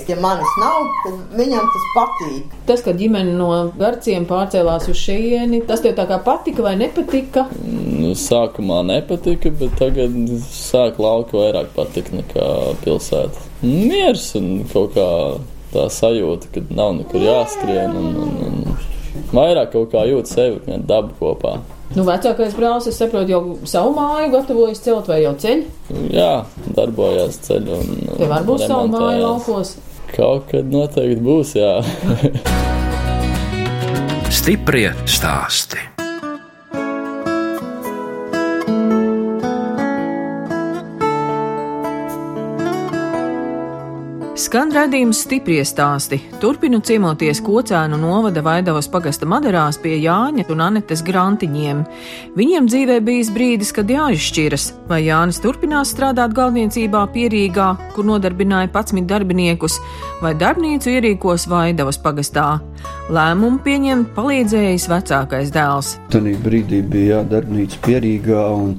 Ja 0.07 0.17
manis 0.23 0.53
nav, 0.61 0.85
tad 1.03 1.33
viņam 1.35 1.71
tas 1.73 1.87
patīk. 1.97 2.53
Tas, 2.69 2.85
ka 2.87 2.93
ģimene 2.95 3.33
no 3.35 3.49
garciem 3.75 4.29
pārcēlās 4.31 4.87
uz 4.93 5.01
šejieni, 5.01 5.65
tas 5.67 5.83
tev 5.83 5.97
tā 5.99 6.05
kā 6.07 6.21
patika 6.23 6.63
vai 6.63 6.77
nepatika. 6.79 7.49
Nu, 7.65 8.13
sākumā 8.15 8.85
nepatika, 8.87 9.51
bet 9.59 9.75
tagad 9.81 10.15
sāk 10.47 11.03
lauka 11.03 11.41
vairāk 11.41 11.75
patikt 11.75 12.15
nekā 12.15 12.47
pilsēta. 12.85 13.43
Miers 13.67 14.31
un 14.39 14.63
kaut 14.71 14.95
kā 14.95 15.09
tā 15.75 15.87
sajūta, 15.93 16.51
ka 16.55 16.65
nav 16.75 16.95
nekur 17.01 17.25
jāskrien 17.25 17.95
un, 17.99 18.11
un, 18.25 18.35
un 18.49 19.31
vairāk 19.35 19.73
kaut 19.75 19.93
kā 19.95 20.05
jūt 20.09 20.31
sevi, 20.31 20.61
kā 20.65 20.79
dabu 20.89 21.15
kopā. 21.21 21.59
Nu, 21.95 22.03
vecākais 22.09 22.57
brālis, 22.57 22.89
es 22.91 22.99
saprotu, 22.99 23.31
jau 23.31 23.43
savu 23.69 23.93
māju 23.95 24.33
gatavojas 24.33 24.83
celt 24.83 25.11
vai 25.11 25.21
jau 25.23 25.35
ceļ. 25.39 25.65
Jā, 26.15 26.33
darbojās 26.75 27.39
ceļu 27.47 27.79
un. 27.79 27.93
Tev 28.17 28.33
var 28.33 28.47
būt 28.49 28.67
savu 28.67 28.91
māju 28.95 29.23
laukos. 29.23 29.77
Kaut 30.15 30.49
kad 30.51 30.71
noteikti 30.71 31.23
būs, 31.23 31.57
jā. 31.59 31.75
Stiprie 34.35 34.91
stāsti. 35.07 35.94
Skan 44.55 44.71
redzējums 44.71 45.19
stiprie 45.25 45.65
stāsti. 45.67 46.21
Turpinu 46.39 46.79
ciemoties 46.87 47.41
kocēnu 47.43 47.97
novada 47.99 48.39
Vaidavas 48.47 48.87
pagasta 48.87 49.27
madarās 49.27 49.81
pie 49.83 49.97
Jāņa 49.99 50.45
un 50.55 50.61
Anetes 50.63 51.01
grantiņiem. 51.03 51.81
Viņiem 52.39 52.69
dzīvē 52.71 53.01
bijis 53.03 53.33
brīdis, 53.35 53.73
kad 53.75 53.91
jāizšķiras, 53.91 54.69
vai 54.87 55.01
Jānis 55.09 55.43
turpinās 55.43 55.91
strādāt 55.91 56.37
galvniecībā 56.39 57.03
pierīgā, 57.17 57.67
kur 57.97 58.07
nodarbināja 58.07 58.71
11 58.71 59.11
darbiniekus, 59.11 59.81
vai 60.23 60.37
darbnīcu 60.39 61.01
ierīkos 61.01 61.49
Vaidavas 61.51 61.99
pagastā. 61.99 62.61
Lēmumu 63.05 63.59
pieņemt 63.61 64.15
palīdzējis 64.17 64.87
vecākais 64.89 65.51
dēls. 65.53 65.91
Tanī 66.09 66.31
brīdī 66.41 66.79
bija 66.89 67.19
jādarbnīca 67.19 67.77
pierīgā 67.85 68.45
un 68.57 68.71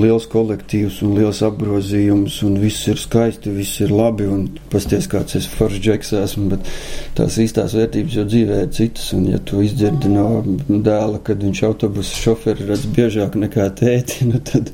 liels 0.00 0.24
kolektīvs 0.32 1.02
un 1.04 1.10
liels 1.18 1.42
apgrozījums 1.44 2.38
un 2.48 2.54
viss 2.62 2.88
ir 2.88 2.96
skaisti, 2.96 3.52
viss 3.52 3.82
ir 3.84 3.92
labi 3.92 4.24
un 4.24 4.46
pasties 4.72 5.04
kāds 5.12 5.36
es 5.36 5.48
foršs 5.52 5.82
džeks 5.84 6.14
esmu, 6.16 6.46
bet 6.54 6.70
tās 7.18 7.36
īstās 7.44 7.74
vērtības 7.76 8.16
jau 8.16 8.24
dzīvē 8.30 8.62
ir 8.62 8.70
citas 8.72 9.10
un 9.18 9.26
ja 9.34 9.42
tu 9.44 9.60
izdzirdi 9.60 10.14
no 10.14 10.40
dēla, 10.70 11.20
kad 11.28 11.44
viņš 11.44 11.62
autobusu 11.68 12.22
šoferi 12.22 12.70
redz 12.70 12.88
biežāk 12.88 13.36
nekā 13.36 13.68
tēti, 13.82 14.30
nu 14.30 14.40
tad 14.48 14.72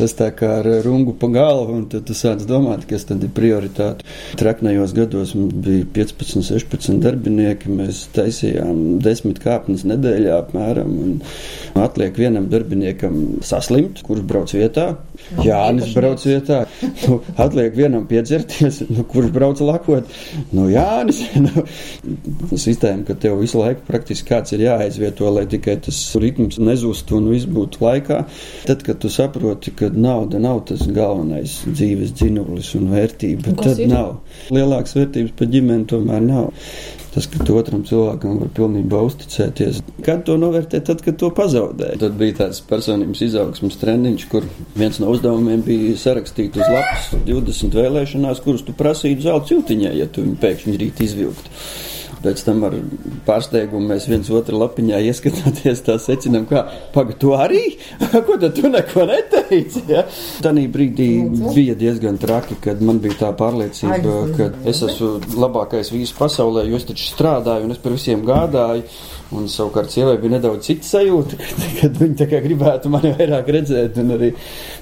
tas 0.00 0.16
tā 0.18 0.32
kā 0.34 0.50
ar 0.64 0.70
rungu 0.82 1.14
pa 1.14 1.30
galvu 1.30 1.78
un 1.78 1.86
tad 1.94 2.08
tu 2.10 2.18
sāc 2.18 2.42
domāt, 2.50 2.88
kas 2.90 3.06
tad 3.06 3.22
ir 3.22 3.30
prioritāte. 3.38 4.02
Treknajos 4.42 4.98
gados 4.98 5.38
bija 5.38 5.86
15, 5.94 6.42
16 6.50 6.98
darbinieki, 7.06 7.70
mēs 7.70 8.08
taisījām 8.18 8.47
desmit 9.04 9.40
kāpnes 9.42 9.84
nedēļā 9.88 10.38
apmēram 10.42 10.94
atliek 11.78 12.16
vienam 12.18 12.48
darbiniekam 12.50 13.40
saslimt, 13.44 14.02
kurš 14.06 14.24
brauc 14.28 14.54
vietā. 14.54 14.88
Jānis 15.44 15.92
brauc 15.96 16.22
vietā, 16.24 16.62
nu, 17.04 17.18
atliek 17.40 17.74
vienam 17.76 18.06
piedzerties, 18.08 18.80
nu, 18.88 19.04
kurš 19.08 19.30
brauc 19.34 19.60
lakot. 19.64 20.08
Nu, 20.54 20.68
Jānis, 20.72 21.20
nu, 21.46 21.64
sistēma, 22.54 23.04
ka 23.08 23.16
tev 23.20 23.38
visu 23.42 23.60
laiku 23.60 23.84
praktiski 23.88 24.28
kāds 24.30 24.54
ir 24.56 24.64
jāaizvieto, 24.66 25.28
lai 25.34 25.44
tikai 25.50 25.78
tas 25.84 26.00
ritms 26.20 26.60
nezustu 26.62 27.18
un 27.18 27.30
viss 27.32 27.48
būtu 27.50 27.82
laikā. 27.84 28.22
Tad, 28.68 28.84
kad 28.86 29.02
tu 29.02 29.10
saproti, 29.12 29.74
ka 29.78 29.90
nauda 29.94 30.40
nav 30.42 30.64
tas 30.70 30.86
galvenais 30.86 31.60
dzīves 31.66 32.14
dzinulis 32.18 32.72
un 32.78 32.92
vērtība, 32.94 33.56
tad 33.58 33.82
ir? 33.82 33.90
nav. 33.92 34.16
Lielākas 34.54 34.96
vērtības 34.98 35.36
par 35.38 35.52
ģimeni 35.52 35.88
tomēr 35.90 36.24
nav. 36.24 36.52
Tas, 37.18 37.26
ka 37.26 37.42
tu 37.42 37.56
otram 37.58 37.80
cilvēkam 37.82 38.36
var 38.38 38.50
pilnībā 38.54 38.98
uzticēties. 39.08 39.80
Kad 40.06 40.20
to 40.28 40.36
novērtē, 40.38 40.78
tad, 40.86 41.00
kad 41.02 41.16
to 41.18 41.32
pazaudē. 41.34 41.88
Tad 41.98 42.14
bija 42.20 42.36
tāds 42.44 42.60
personības 42.62 43.24
izaugsmas 43.26 43.74
treniņš, 43.80 44.26
kur 44.30 44.46
viens 44.78 45.00
no 45.02 45.10
uzdevumiem 45.10 45.64
bija 45.66 45.96
sarakstīt 45.98 46.54
uz 46.54 46.62
lapas 46.62 47.08
20 47.26 47.74
vēlēšanās, 47.74 48.38
kuras 48.44 48.62
tu 48.62 48.76
prasītu 48.78 49.26
zelta 49.26 49.50
ciltiņā, 49.50 49.96
ja 49.98 50.06
tu 50.06 50.22
viņu 50.28 50.38
pēkšņi 50.44 50.78
rīt 50.84 51.02
izvilktu. 51.08 51.58
Pēc 52.22 52.42
tam 52.46 52.64
ar 52.66 52.74
pārsteigumu 53.26 53.92
mēs 53.92 54.08
viens 54.10 54.28
otru 54.34 54.58
lapiņā 54.58 54.98
ieskatoties, 55.10 55.82
tā 55.86 55.98
secinām, 56.02 56.48
ka 56.50 56.64
pagaidi, 56.94 57.18
tu 57.22 57.34
arī? 57.38 57.62
Ko 58.26 58.38
tad 58.40 58.56
tu 58.56 58.70
neko 58.72 59.06
neteici? 59.08 59.84
Ja? 59.90 60.04
Tanī 60.44 60.66
brīdī 60.72 61.10
bija 61.54 61.76
diezgan 61.78 62.18
traki, 62.20 62.58
kad 62.64 62.82
man 62.84 62.98
bija 63.04 63.20
tā 63.22 63.30
pārliecība, 63.38 64.16
ka 64.38 64.50
es 64.68 64.82
esmu 64.88 65.38
labākais 65.38 65.92
vīrs 65.94 66.14
pasaulē, 66.18 66.66
jo 66.68 66.80
es 66.80 66.88
taču 66.88 67.06
strādāju 67.12 67.68
un 67.68 67.76
es 67.76 67.82
par 67.82 67.94
visiem 67.94 68.26
gādāju. 68.26 68.84
Un 69.36 69.44
savukārt 69.52 69.92
sievai 69.92 70.14
bija 70.22 70.38
nedaudz 70.38 70.64
cita 70.64 70.86
sajūta, 70.88 71.36
kad, 71.36 71.64
kad 71.82 71.98
viņa 72.00 72.38
gribētu 72.46 72.88
mani 72.92 73.10
vairāk 73.18 73.50
redzēt, 73.52 73.98
un 74.00 74.14
arī 74.14 74.30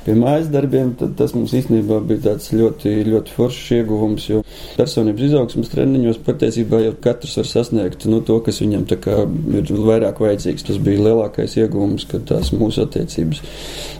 pie 0.05 0.15
mājas 0.15 0.53
darbiem, 0.53 0.93
tas 1.19 1.35
mums 1.35 1.55
īstenībā 1.59 1.99
bija 2.07 2.29
tāds 2.29 2.53
ļoti, 2.55 2.93
ļoti 3.09 3.35
foršs 3.35 3.73
ieguvums, 3.81 4.29
jo 4.31 4.43
personības 4.77 5.27
izaugsmas 5.31 5.73
treniņos 5.73 6.21
patiesībā 6.29 6.85
jau 6.85 6.95
katrs 7.09 7.35
var 7.41 7.51
sasniegt 7.51 8.07
nu, 8.07 8.21
to, 8.27 8.39
kas 8.47 8.63
viņam 8.63 8.87
kā 9.03 9.17
ir 9.59 9.73
vairāk 9.89 10.23
vajadzīgs. 10.23 10.69
Tas 10.69 10.79
bija 10.83 11.09
lielākais 11.09 11.59
ieguvums, 11.59 12.07
kad 12.11 12.29
tās 12.31 12.53
mūsu 12.55 12.85
attiecības 12.87 13.43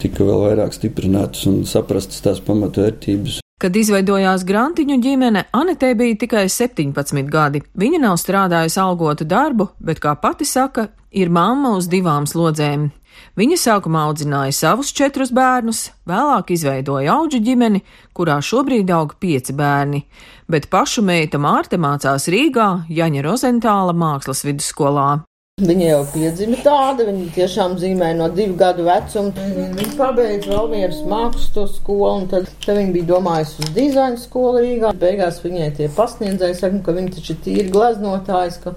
tika 0.03 0.23
vēl 0.23 0.45
vairāk 0.47 0.79
stiprinātas 0.79 1.43
un 1.51 1.65
saprastas 1.67 2.23
tās 2.23 2.39
pamatvērtības. 2.47 3.41
Kad 3.57 3.73
izveidojās 3.73 4.43
grantiņu 4.45 4.99
ģimene, 5.01 5.41
Anetē 5.57 5.95
bija 5.97 6.13
tikai 6.21 6.43
17 6.45 7.25
gadi. 7.33 7.63
Viņa 7.73 7.99
nav 8.03 8.19
strādājusi 8.21 8.77
algotu 8.83 9.25
darbu, 9.25 9.71
bet, 9.81 9.97
kā 10.03 10.11
pati 10.21 10.45
saka, 10.45 10.91
ir 11.09 11.31
mamma 11.33 11.71
uz 11.73 11.87
divām 11.89 12.27
slodzēm. 12.29 12.91
Viņa 13.33 13.57
sākumā 13.57 14.03
audzināja 14.11 14.53
savus 14.53 14.91
četrus 14.93 15.33
bērnus, 15.33 15.87
vēlāk 16.05 16.53
izveidoja 16.53 17.15
auģu 17.17 17.41
ģimeni, 17.47 17.81
kurā 18.13 18.37
šobrīd 18.45 18.93
aug 18.93 19.17
pieci 19.17 19.57
bērni, 19.57 20.03
bet 20.45 20.69
pašu 20.69 21.01
meita 21.01 21.41
Mārta 21.41 21.81
mācās 21.81 22.29
Rīgā, 22.29 22.85
Jaņa 22.93 23.25
Rozentāla 23.25 23.97
mākslas 23.97 24.45
vidusskolā. 24.45 25.26
Viņa 25.57 25.85
jau 25.87 26.01
piedzima 26.11 26.57
tāda, 26.61 27.07
viņa 27.07 27.31
tiešām 27.33 27.71
zīmē 27.81 28.11
no 28.13 28.27
divu 28.29 28.53
gadu 28.59 28.83
vecuma. 28.85 29.31
Viņa 29.55 29.95
pabeidza 29.97 30.51
vēl 30.51 30.67
vienas 30.69 30.99
mākslas 31.09 31.47
to 31.55 31.63
skolu, 31.71 32.11
un 32.11 32.27
tad, 32.29 32.51
tad 32.61 32.77
viņa 32.77 32.93
bija 32.93 33.07
domājusi 33.09 33.63
uz 33.63 33.71
dizaina 33.73 34.21
skolu 34.21 34.61
Rīgā. 34.61 34.91
Beigās 35.01 35.39
viņai 35.41 35.71
tie 35.79 35.87
pasniedzēji 35.97 36.59
saka, 36.59 36.83
ka 36.85 36.93
viņa 36.99 37.15
taču 37.15 37.33
ir 37.33 37.39
tīri 37.47 37.73
glaznotājs, 37.73 38.59
ka, 38.67 38.75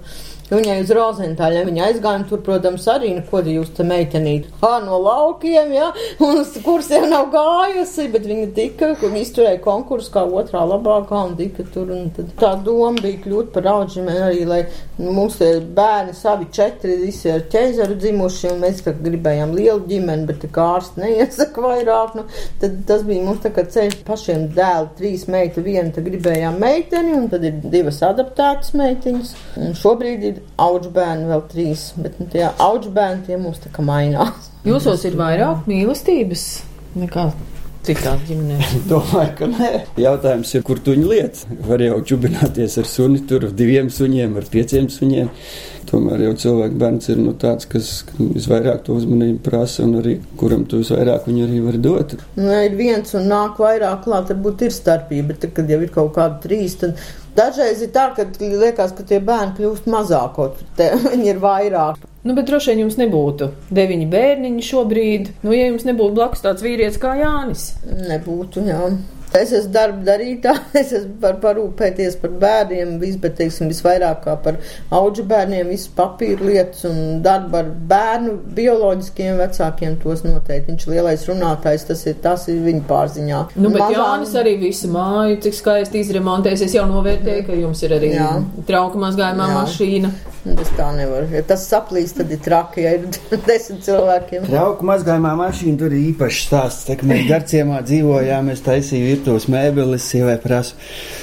ka 0.51 0.57
viņai 0.59 0.81
uz 0.83 0.89
rozentāļiem 0.91 1.69
viņa 1.69 1.83
aizgāja, 1.87 2.23
tur, 2.27 2.41
protams, 2.43 2.83
arī, 2.91 3.13
nu, 3.15 3.21
ko 3.29 3.39
jūs 3.47 3.69
te 3.77 3.85
meitenīt? 3.87 4.49
Ā, 4.59 4.81
no 4.83 4.97
laukiem, 4.99 5.71
jā, 5.71 5.85
un 6.19 6.41
uz 6.41 6.51
kursiem 6.65 7.05
nav 7.07 7.29
gājusi, 7.31 8.09
bet 8.11 8.27
viņa 8.27 8.49
tika, 8.57 8.89
kur 8.99 9.15
izturēja 9.15 9.61
konkursu 9.63 10.11
kā 10.11 10.25
otrā 10.27 10.65
labākā, 10.67 11.21
un 11.29 11.37
tika 11.39 11.63
tur, 11.71 11.93
un 11.95 12.09
tad 12.17 12.33
tā 12.41 12.49
doma 12.65 12.99
bija 12.99 13.21
kļūt 13.23 13.53
par 13.55 13.69
auģiem 13.71 14.09
arī, 14.11 14.41
lai 14.49 14.59
nu, 14.99 15.13
mums 15.15 15.37
tie 15.39 15.53
bērni 15.63 16.17
savi 16.19 16.49
četri, 16.51 16.99
visi 17.05 17.31
ar 17.31 17.47
ķeizaru 17.53 17.95
dzimuši, 18.01 18.51
un 18.51 18.59
mēs 18.65 18.83
tā 18.83 18.95
gribējām 18.99 19.55
lielu 19.55 19.87
ģimeni, 19.87 20.27
bet 20.27 20.43
tā 20.43 20.51
kā 20.51 20.67
ārsti 20.75 21.05
neiesaka 21.05 21.63
vairāk, 21.63 22.19
nu, 22.19 22.27
tad 22.59 22.75
tas 22.91 23.07
bija 23.07 23.23
mums 23.23 23.39
tā 23.47 23.53
kā 23.55 23.63
ceļš 23.71 24.01
pašiem 24.03 24.49
dēli, 24.59 24.91
trīs 24.99 25.25
meitu, 25.31 25.63
viena, 25.63 25.87
tad 25.95 26.11
gribējām 26.11 26.59
meiteni, 26.59 27.15
un 27.21 27.31
tad 27.31 27.47
ir 27.47 27.63
divas 27.63 28.03
adaptētas 28.03 28.75
meitiņas, 28.75 29.35
un 29.63 29.77
šobrīd 29.79 30.27
ir 30.27 30.40
auģu 30.61 30.91
bērni 30.95 31.29
vēl 31.31 31.45
trīs, 31.51 31.87
bet 32.01 32.19
nu, 32.21 32.27
tie 32.31 32.47
auģu 32.49 32.91
bērni 32.95 33.25
tie 33.29 33.39
mums 33.41 33.61
tā 33.63 33.71
kā 33.73 33.85
mainās. 33.85 34.51
Jūsos 34.69 35.07
ir 35.09 35.17
vairāk 35.19 35.65
mīlestības 35.69 36.45
nekā 37.01 37.31
citās 37.85 38.21
ģimenēs? 38.27 38.77
Domāju, 38.91 39.35
ka 39.39 39.49
nē. 39.51 39.71
Jautājums 40.01 40.53
ir, 40.55 40.63
kur 40.67 40.81
tuņi 40.83 41.05
liet. 41.09 41.43
Var 41.67 41.85
jau 41.87 41.99
čubināties 42.11 42.77
ar 42.81 42.89
suni, 42.89 43.21
tur 43.27 43.47
ar 43.49 43.53
diviem 43.57 43.89
suņiem, 43.93 44.37
ar 44.37 44.49
pieciem 44.53 44.89
suņiem. 44.93 45.31
Tomēr 45.91 46.21
jau 46.23 46.33
cilvēks 46.43 46.77
bērns 46.79 47.09
ir 47.11 47.17
nu, 47.19 47.33
tāds, 47.41 47.65
kas 47.67 47.89
visvairāk 48.15 48.85
to 48.85 48.95
uzmanību 48.95 49.41
prasa 49.43 49.83
un 49.83 49.97
arī 49.99 50.13
kuram 50.39 50.63
tu 50.69 50.79
visvairāk 50.79 51.25
viņu 51.27 51.47
arī 51.47 51.63
var 51.65 51.79
dot. 51.83 52.13
Nu, 52.37 52.51
ir 52.53 52.77
viens 52.79 53.11
un 53.17 53.27
nāk 53.31 53.59
vairāk 53.59 54.05
klāt, 54.05 54.29
varbūt 54.31 54.67
ir 54.67 54.75
starpība, 54.75 55.33
bet 55.33 55.41
tad, 55.43 55.55
kad 55.57 55.73
jau 55.73 55.81
ir 55.81 55.91
kaut 55.91 56.13
kādi 56.15 56.39
trīs, 56.45 56.77
tad 56.79 57.01
dažreiz 57.37 57.81
ir 57.83 57.91
tā, 57.95 58.09
ka 58.15 58.25
liekas, 58.39 58.95
ka 58.97 59.05
tie 59.07 59.21
bērni 59.23 59.55
kļūst 59.57 59.89
mazāk, 59.91 60.33
kaut 60.37 60.61
te 60.77 60.91
viņi 61.11 61.31
ir 61.33 61.41
vairāk. 61.43 62.03
Nu, 62.21 62.35
bet 62.37 62.45
droši 62.49 62.71
vien 62.71 62.83
jums 62.83 62.99
nebūtu 62.99 63.49
deviņi 63.73 64.07
bērniņi 64.11 64.67
šobrīd, 64.67 65.31
nu, 65.45 65.55
ja 65.57 65.71
jums 65.71 65.87
nebūtu 65.87 66.19
blakus 66.19 66.43
tāds 66.45 66.61
vīrietis 66.65 67.01
kā 67.01 67.15
Jānis. 67.17 67.71
Nebūtu, 68.11 68.65
jā. 68.69 68.91
Es 69.37 69.51
esmu 69.55 69.71
darba 69.71 70.03
darītāja, 70.09 70.59
es 70.81 70.89
esmu 70.97 71.13
par 71.21 71.37
parūpēties 71.43 72.17
par 72.19 72.33
bērniem, 72.41 72.97
vis, 72.99 73.15
bet, 73.21 73.37
teiksim, 73.37 73.69
visvairāk 73.71 74.25
kā 74.25 74.35
par 74.43 74.57
auģu 74.91 75.23
bērniem, 75.29 75.69
visu 75.71 75.93
papīru 75.95 76.49
lietas 76.49 76.83
un 76.89 77.21
darbu 77.23 77.61
ar 77.61 77.69
bērnu 77.91 78.35
bioloģiskiem 78.57 79.39
vecākiem 79.39 79.95
tos 80.03 80.25
noteikti. 80.25 80.73
Viņš 80.73 80.87
lielais 80.91 81.23
runātājs, 81.29 81.87
tas 81.87 82.03
ir, 82.09 82.17
tas 82.23 82.47
ir 82.51 82.59
viņa 82.65 82.83
pārziņā. 82.91 83.41
Nu, 83.55 83.71
bet 83.71 83.85
Mazām... 83.85 83.95
Jānis 83.95 84.35
arī 84.43 84.57
visu 84.65 84.91
māju, 84.91 85.39
cik 85.47 85.57
skaisti 85.61 86.03
izremontēs. 86.03 86.65
Es 86.67 86.75
jau 86.75 86.83
novērtēju, 86.91 87.47
ka 87.47 87.61
jums 87.61 87.87
ir 87.87 87.95
arī 88.01 88.13
trauka 88.67 88.99
mazgājumā 88.99 89.47
mašīna. 89.55 90.11
Tas 90.41 90.71
tā 90.73 90.87
nevar. 90.97 91.27
Ja 91.29 91.43
tas 91.45 91.67
saplīst, 91.69 92.15
tad 92.17 92.31
ir 92.33 92.39
traki, 92.41 92.81
ja 92.81 92.95
ir 92.97 93.03
desmit 93.47 93.83
cilvēkiem. 93.85 94.47
Trauku 94.49 94.87
mazgājumā 94.89 95.35
mašīna 95.37 95.77
tur 95.77 95.93
ir 95.93 96.07
īpašs 96.11 96.39
stāsts. 96.47 96.87
Tā, 96.87 96.95
mēs 97.05 97.27
garciemā 97.29 97.83
dzīvojām, 97.85 98.49
es 98.53 98.63
taisīju 98.65 99.11
virtuves 99.11 99.45
mēbeles, 99.53 100.07
sievai 100.09 100.39
prasu, 100.41 100.79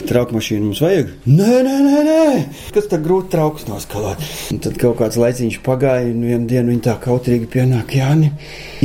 trauku 0.06 0.38
mašīnu 0.38 0.68
mums 0.68 0.82
vajag? 0.84 1.10
Nē, 1.26 1.50
nē, 1.66 1.76
nē, 1.88 2.04
nē. 2.06 2.28
Kas 2.76 2.86
tad 2.92 3.02
grūti 3.06 3.32
trauks 3.34 3.66
noskalot? 3.66 4.22
Un 4.54 4.62
tad 4.62 4.78
kaut 4.78 5.00
kāds 5.02 5.18
laiciņš 5.18 5.60
pagāja, 5.66 6.12
un 6.14 6.22
vienu 6.22 6.50
dienu 6.54 6.76
viņa 6.76 6.86
tā 6.86 6.98
kautrīgi 7.02 7.50
pienāk, 7.58 7.98
Jāni, 7.98 8.30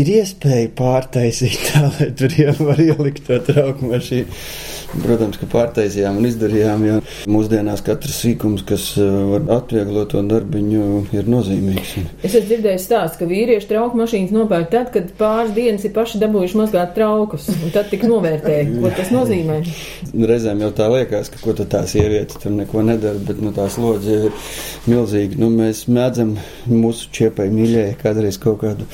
ir 0.02 0.14
iespēja 0.18 0.74
pārtaisīt 0.80 1.62
tā, 1.70 1.86
lai 1.94 2.10
tur 2.18 2.34
jau 2.42 2.58
var 2.64 2.82
ielikt 2.82 3.28
to 3.30 3.38
trauku 3.54 3.94
mašīnu. 3.94 4.42
Protams, 5.02 5.40
ka 5.42 5.48
pārtaisījām 5.50 6.20
un 6.20 6.28
izdarījām, 6.30 6.84
jo 6.86 6.98
mūsdienās 7.32 7.82
katrs 7.86 8.20
sīkums, 8.24 8.62
kas 8.68 8.92
uh, 9.02 9.10
var 9.32 9.48
atvieglot 9.58 10.12
to 10.14 10.22
darbiņu, 10.30 10.84
ir 11.18 11.30
nozīmīgs. 11.32 11.96
Es 12.22 12.36
esmu 12.36 12.46
dzirdējis 12.52 12.86
stāstu, 12.88 13.22
ka 13.24 13.30
vīrieši 13.30 13.70
trauku 13.72 13.98
mašīnas 14.00 14.34
nopērk 14.36 14.70
tad, 14.74 14.92
kad 14.94 15.10
pāris 15.18 15.56
dienas 15.58 15.88
ir 15.88 15.96
paši 15.96 16.22
dabūjuši 16.22 16.60
mazgāt 16.60 16.94
traukus, 16.98 17.50
tad 17.76 17.90
tik 17.92 18.06
novērtē, 18.10 18.60
ko 18.78 18.94
tas 18.94 19.10
nozīmē. 19.14 19.60
Reizēm 20.14 20.62
jau 20.68 20.72
tā 20.78 20.90
liekas, 20.94 21.32
ka 21.34 21.42
ko 21.42 21.58
tā 21.58 21.84
sieviete 21.90 22.38
tur 22.44 22.54
neko 22.54 22.86
nedara, 22.86 23.22
bet 23.28 23.42
nu, 23.42 23.54
tās 23.56 23.80
lodzi 23.82 24.20
ir 24.30 24.38
milzīgi. 24.90 25.40
Nu, 25.42 25.50
mēs 25.54 25.86
mēdzam 25.92 26.36
mūsu 26.70 27.10
čiepai 27.16 27.50
mīļai 27.54 27.88
kādreiz 28.02 28.38
kaut 28.42 28.62
kādu 28.64 28.88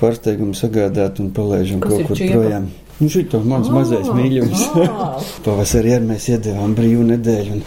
pārsteigumu 0.00 0.56
sagādāt 0.58 1.20
un 1.22 1.32
palaižam 1.36 1.82
kaut 1.84 2.06
kur 2.08 2.18
čiepa? 2.18 2.38
projām. 2.38 2.70
Nu, 3.02 3.08
šito 3.10 3.40
mans 3.42 3.66
oh, 3.66 3.74
mazais 3.80 4.08
mīļums. 4.14 4.64
Oh. 5.02 5.18
Pavasarī 5.44 5.92
ar 5.96 6.04
mēs 6.06 6.28
iedevām 6.30 6.72
brīvu 6.76 7.02
nedēļu 7.08 7.54
un 7.56 7.62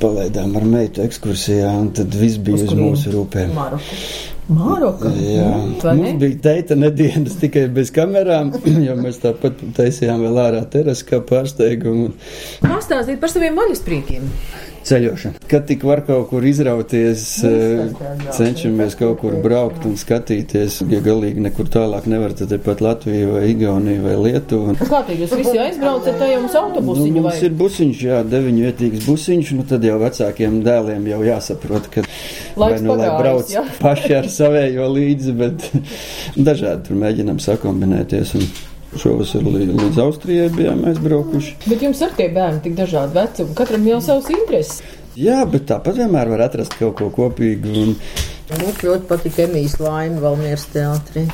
palaidām 0.00 0.54
ar 0.58 0.64
meitu 0.68 1.02
ekskursijā, 1.04 1.70
un 1.80 1.90
tad 1.96 2.14
viss 2.16 2.38
bija 2.42 2.60
uz, 2.60 2.64
uz 2.68 2.78
mūsu 2.78 3.12
rūpēm. 3.14 3.52
Maroku. 3.56 3.96
Maroka. 4.48 5.10
Jā, 5.20 5.48
mums 5.84 6.14
bija 6.22 6.38
teita 6.46 6.76
nedēļas 6.78 7.36
tikai 7.42 7.66
bez 7.74 7.90
kamerām, 7.94 8.54
jo 8.86 8.96
mēs 9.00 9.20
tāpat 9.24 9.60
taisījām 9.76 10.24
vēl 10.24 10.40
ārā 10.46 10.62
terasu 10.72 11.10
kā 11.10 11.20
pārsteigumu. 11.28 12.14
Pastāstīt 12.64 13.20
par 13.20 13.34
saviem 13.34 13.58
vaļasprīkiem 13.58 14.30
ceļošana. 14.86 15.42
Kad 15.50 15.66
tik 15.68 15.84
var 15.86 16.02
kaut 16.06 16.28
kur 16.30 16.44
izrauties, 16.46 17.24
cenšamies 18.36 18.96
kaut 18.98 19.20
kur 19.22 19.36
braukt 19.42 19.86
un 19.88 19.96
skatīties. 20.00 20.80
Ja 20.92 21.00
galīgi 21.04 21.42
nekur 21.44 21.68
tālāk 21.72 22.08
nevar, 22.10 22.34
tad 22.38 22.52
tepat 22.52 22.82
Latvija 22.84 23.32
vai 23.32 23.44
Igaunija 23.52 24.04
vai 24.04 24.16
Lietuva. 24.28 24.76
Kā 24.80 25.02
tad 25.08 25.14
jūs 25.16 25.34
visi 25.38 25.56
aizbraucat, 25.62 26.18
tad 26.20 26.32
jums 26.32 26.56
autobusiņu 26.58 27.14
nu, 27.14 27.24
mums 27.26 27.34
vai? 27.34 27.48
ir 27.48 27.58
busiņš, 27.62 28.04
jā, 28.08 28.22
deviņu 28.28 28.64
vietīgs 28.68 29.08
busiņš, 29.08 29.52
nu 29.58 29.66
tad 29.68 29.84
jau 29.88 29.98
vecākiem 30.02 30.60
dēliem 30.66 31.10
jau 31.12 31.20
jāsaprot, 31.26 31.90
ka 31.92 32.04
Laiks 32.58 32.80
vai 32.80 32.80
nu 32.86 32.96
lai 32.98 33.12
brauc 33.18 33.52
jā. 33.52 33.64
paši 33.82 34.16
ar 34.18 34.32
savējo 34.32 34.88
līdzi, 34.94 35.36
bet 35.38 35.68
dažādi 36.48 36.88
tur 36.88 37.00
mēģinam 37.04 37.38
sakombinēties. 37.42 38.34
Un, 38.38 38.50
Šovasar 38.96 39.44
līdz, 39.44 39.74
līdz 39.76 39.98
Austrijai 40.00 40.48
bijām 40.54 40.86
aizbraukuši. 40.88 41.58
Bet 41.68 41.82
jums 41.84 42.00
ar 42.06 42.14
tie 42.16 42.30
bērni 42.32 42.62
tik 42.64 42.78
dažādi 42.78 43.18
vecumi, 43.18 43.56
katram 43.58 43.84
jau 43.90 43.98
savs 44.04 44.30
intereses. 44.32 44.80
Jā, 45.18 45.42
bet 45.50 45.66
tāpat 45.68 45.98
vienmēr 45.98 46.30
var 46.32 46.46
atrast 46.46 46.76
kaut 46.78 46.96
ko 47.00 47.10
kopīgu. 47.12 47.74
Un... 47.82 47.96
Mums 48.48 48.78
ļoti 48.80 49.04
patīk 49.10 49.42
Emīļas 49.44 49.74
laime 49.82 50.22
Valmieras 50.22 50.64
teātrī. 50.72 51.26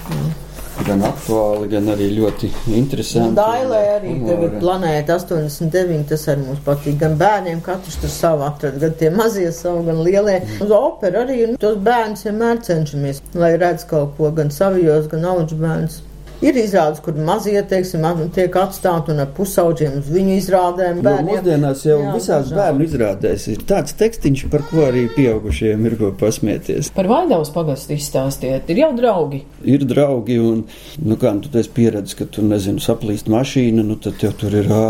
Gan 0.84 1.04
aktuāli, 1.06 1.68
gan 1.70 1.86
arī 1.92 2.08
ļoti 2.16 2.48
interesanti. 2.74 3.36
Dailē 3.38 3.82
arī 3.92 4.14
tagad 4.24 4.56
planēta 4.58 5.18
89, 5.20 6.08
tas 6.10 6.24
arī 6.32 6.48
mums 6.48 6.64
patīk. 6.64 6.96
Gan 7.04 7.14
bērniem 7.20 7.60
katrs 7.62 8.00
tur 8.02 8.10
savu 8.10 8.42
atrad, 8.48 8.80
gan 8.82 8.96
tie 8.98 9.12
mazie 9.14 9.52
savu, 9.54 9.84
gan 9.86 10.02
lielie. 10.02 10.40
Uz 10.64 10.74
operu 10.74 11.22
arī 11.22 11.38
nu, 11.52 11.60
tos 11.62 11.78
bērnus 11.86 12.26
vienmēr 12.26 12.64
cenšamies, 12.66 13.22
lai 13.38 13.52
redz 13.62 13.86
kaut 13.92 14.16
ko 14.18 14.32
gan 14.34 14.50
savijos, 14.54 15.06
gan 15.12 15.28
auģu 15.30 15.60
bērnus. 15.62 16.00
Ir 16.42 16.56
izrādes, 16.58 16.98
kur 17.04 17.14
mazie, 17.14 17.56
teiksim, 17.68 18.02
tiek 18.34 18.56
atstāti 18.58 19.12
un 19.14 19.22
ar 19.22 19.30
pusauģiem 19.36 20.00
uz 20.00 20.08
viņu 20.10 20.34
izrādēm. 20.40 20.98
Bērniem. 21.04 21.28
Jo 21.30 21.36
mūsdienās 21.38 21.84
jau 21.86 21.98
jā, 22.00 22.14
visās 22.16 22.50
jā. 22.50 22.56
bērnu 22.58 22.86
izrādēs 22.88 23.46
ir 23.52 23.62
tāds 23.68 23.94
tekstiņš, 24.00 24.42
par 24.52 24.64
ko 24.68 24.82
arī 24.88 25.04
pieaugušiem 25.14 25.86
ir 25.88 25.96
ko 26.00 26.10
pasmieties. 26.18 26.90
Par 26.96 27.08
Vaidavas 27.10 27.52
pagastu 27.54 27.94
izstāstiet, 27.94 28.66
ir 28.72 28.82
jau 28.82 28.90
draugi. 28.98 29.44
Ir 29.64 29.86
draugi, 29.88 30.40
un, 30.42 30.64
nu 31.04 31.18
kā, 31.20 31.32
nu, 31.38 31.46
tu 31.46 31.60
esi 31.60 31.72
pieredzis, 31.76 32.18
ka 32.18 32.26
tu, 32.28 32.44
nezinu, 32.44 32.82
saplīst 32.82 33.30
mašīna, 33.32 33.86
nu 33.86 33.96
tad 34.02 34.18
tev 34.20 34.34
tur 34.40 34.58
ir 34.58 34.68
ā, 34.74 34.84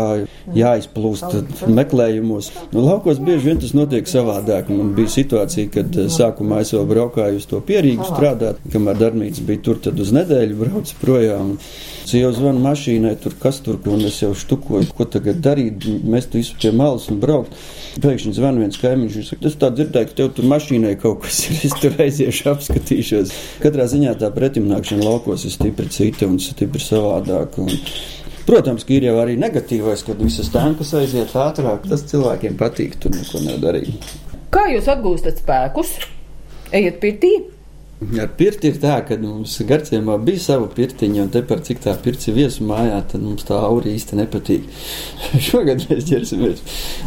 jāizplūst 0.57 1.65
meklējumos. 1.69 2.51
Nu, 2.73 2.83
laukos 2.87 3.21
bieži 3.21 3.51
vien 3.51 3.61
tas 3.61 3.75
notiek 3.77 4.09
savādāk. 4.09 4.73
Man 4.73 4.95
bija 4.97 5.13
situācija, 5.13 5.71
kad 5.77 6.01
sākumā 6.11 6.63
es 6.65 6.73
vēl 6.75 6.89
braukāju 6.89 7.39
uz 7.39 7.47
to 7.49 7.61
pierīgu 7.65 8.09
strādāt, 8.09 8.59
kamēr 8.73 8.99
darbnīca 8.99 9.45
bija 9.47 9.63
tur, 9.69 9.79
tad 9.87 10.01
uz 10.01 10.11
nedēļu 10.15 10.59
braucu 10.65 10.99
projām 11.01 11.34
un 11.41 11.55
sieva 12.05 12.31
zvana 12.35 12.61
mašīnai, 12.63 13.15
tur 13.21 13.35
kas 13.41 13.61
tur, 13.65 13.79
un 13.91 14.03
es 14.07 14.19
jau 14.21 14.31
štukoju, 14.37 14.89
ko 14.97 15.07
tagad 15.09 15.39
darīt, 15.45 15.87
mest 16.03 16.35
visu 16.37 16.57
pie 16.61 16.71
malas 16.75 17.07
un 17.11 17.21
braukt. 17.23 17.55
Pēkšņi 18.03 18.35
zvan 18.37 18.59
viens 18.61 18.79
kaimiņš, 18.81 19.17
viņš 19.19 19.31
saka, 19.31 19.47
es 19.49 19.57
tā 19.61 19.71
dzirdēju, 19.75 20.09
ka 20.09 20.19
tev 20.19 20.33
tur 20.37 20.49
mašīnai 20.51 20.93
kaut 21.01 21.23
kas 21.25 21.41
ir, 21.47 21.61
es 21.69 21.77
tur 21.81 21.95
aiziešu, 22.05 22.51
apskatīšos. 22.53 23.33
Katrā 23.63 23.87
ziņā 23.91 24.17
tā 24.21 24.29
pretimnākšana 24.35 25.07
laukos 25.07 25.47
ir 25.47 25.55
stipri 25.55 25.89
cita 25.91 26.29
un 26.29 26.37
stipri 26.43 26.83
savādāk. 26.83 27.59
Un, 27.63 27.73
Protams, 28.45 28.83
ka 28.85 28.93
ir 28.93 29.07
jau 29.07 29.15
arī 29.17 29.39
negatīvais, 29.41 30.03
kad 30.05 30.19
visas 30.21 30.51
tankas 30.53 30.93
aiziet 30.93 31.33
ātrāk. 31.33 31.87
Tas 31.89 32.05
cilvēkiem 32.11 32.59
patīk, 32.59 32.99
tur 33.01 33.15
neko 33.15 33.41
nedarīt. 33.41 34.13
Kā 34.53 34.67
jūs 34.69 34.85
atgūstat 34.93 35.41
spēkus? 35.41 35.97
Ejiet 36.69 37.01
pirtī! 37.01 37.54
Ar 38.21 38.31
pirti 38.37 38.69
ir 38.71 38.79
tā, 38.81 38.95
ka 39.07 39.17
mums 39.19 39.55
garciemā 39.67 40.15
bija 40.25 40.41
sava 40.43 40.67
pirtiņa, 40.71 41.23
un 41.25 41.31
te 41.33 41.41
par 41.47 41.61
cik 41.65 41.81
tā 41.85 41.93
pirts 42.03 42.29
ir 42.29 42.37
viesu 42.37 42.65
mājā, 42.67 42.99
tad 43.11 43.23
mums 43.23 43.47
tā 43.47 43.57
aura 43.57 43.89
īsti 43.91 44.19
nepatīk. 44.19 44.67
Šogad 45.47 45.85
mēs 45.89 46.07
ķersimies, 46.09 46.63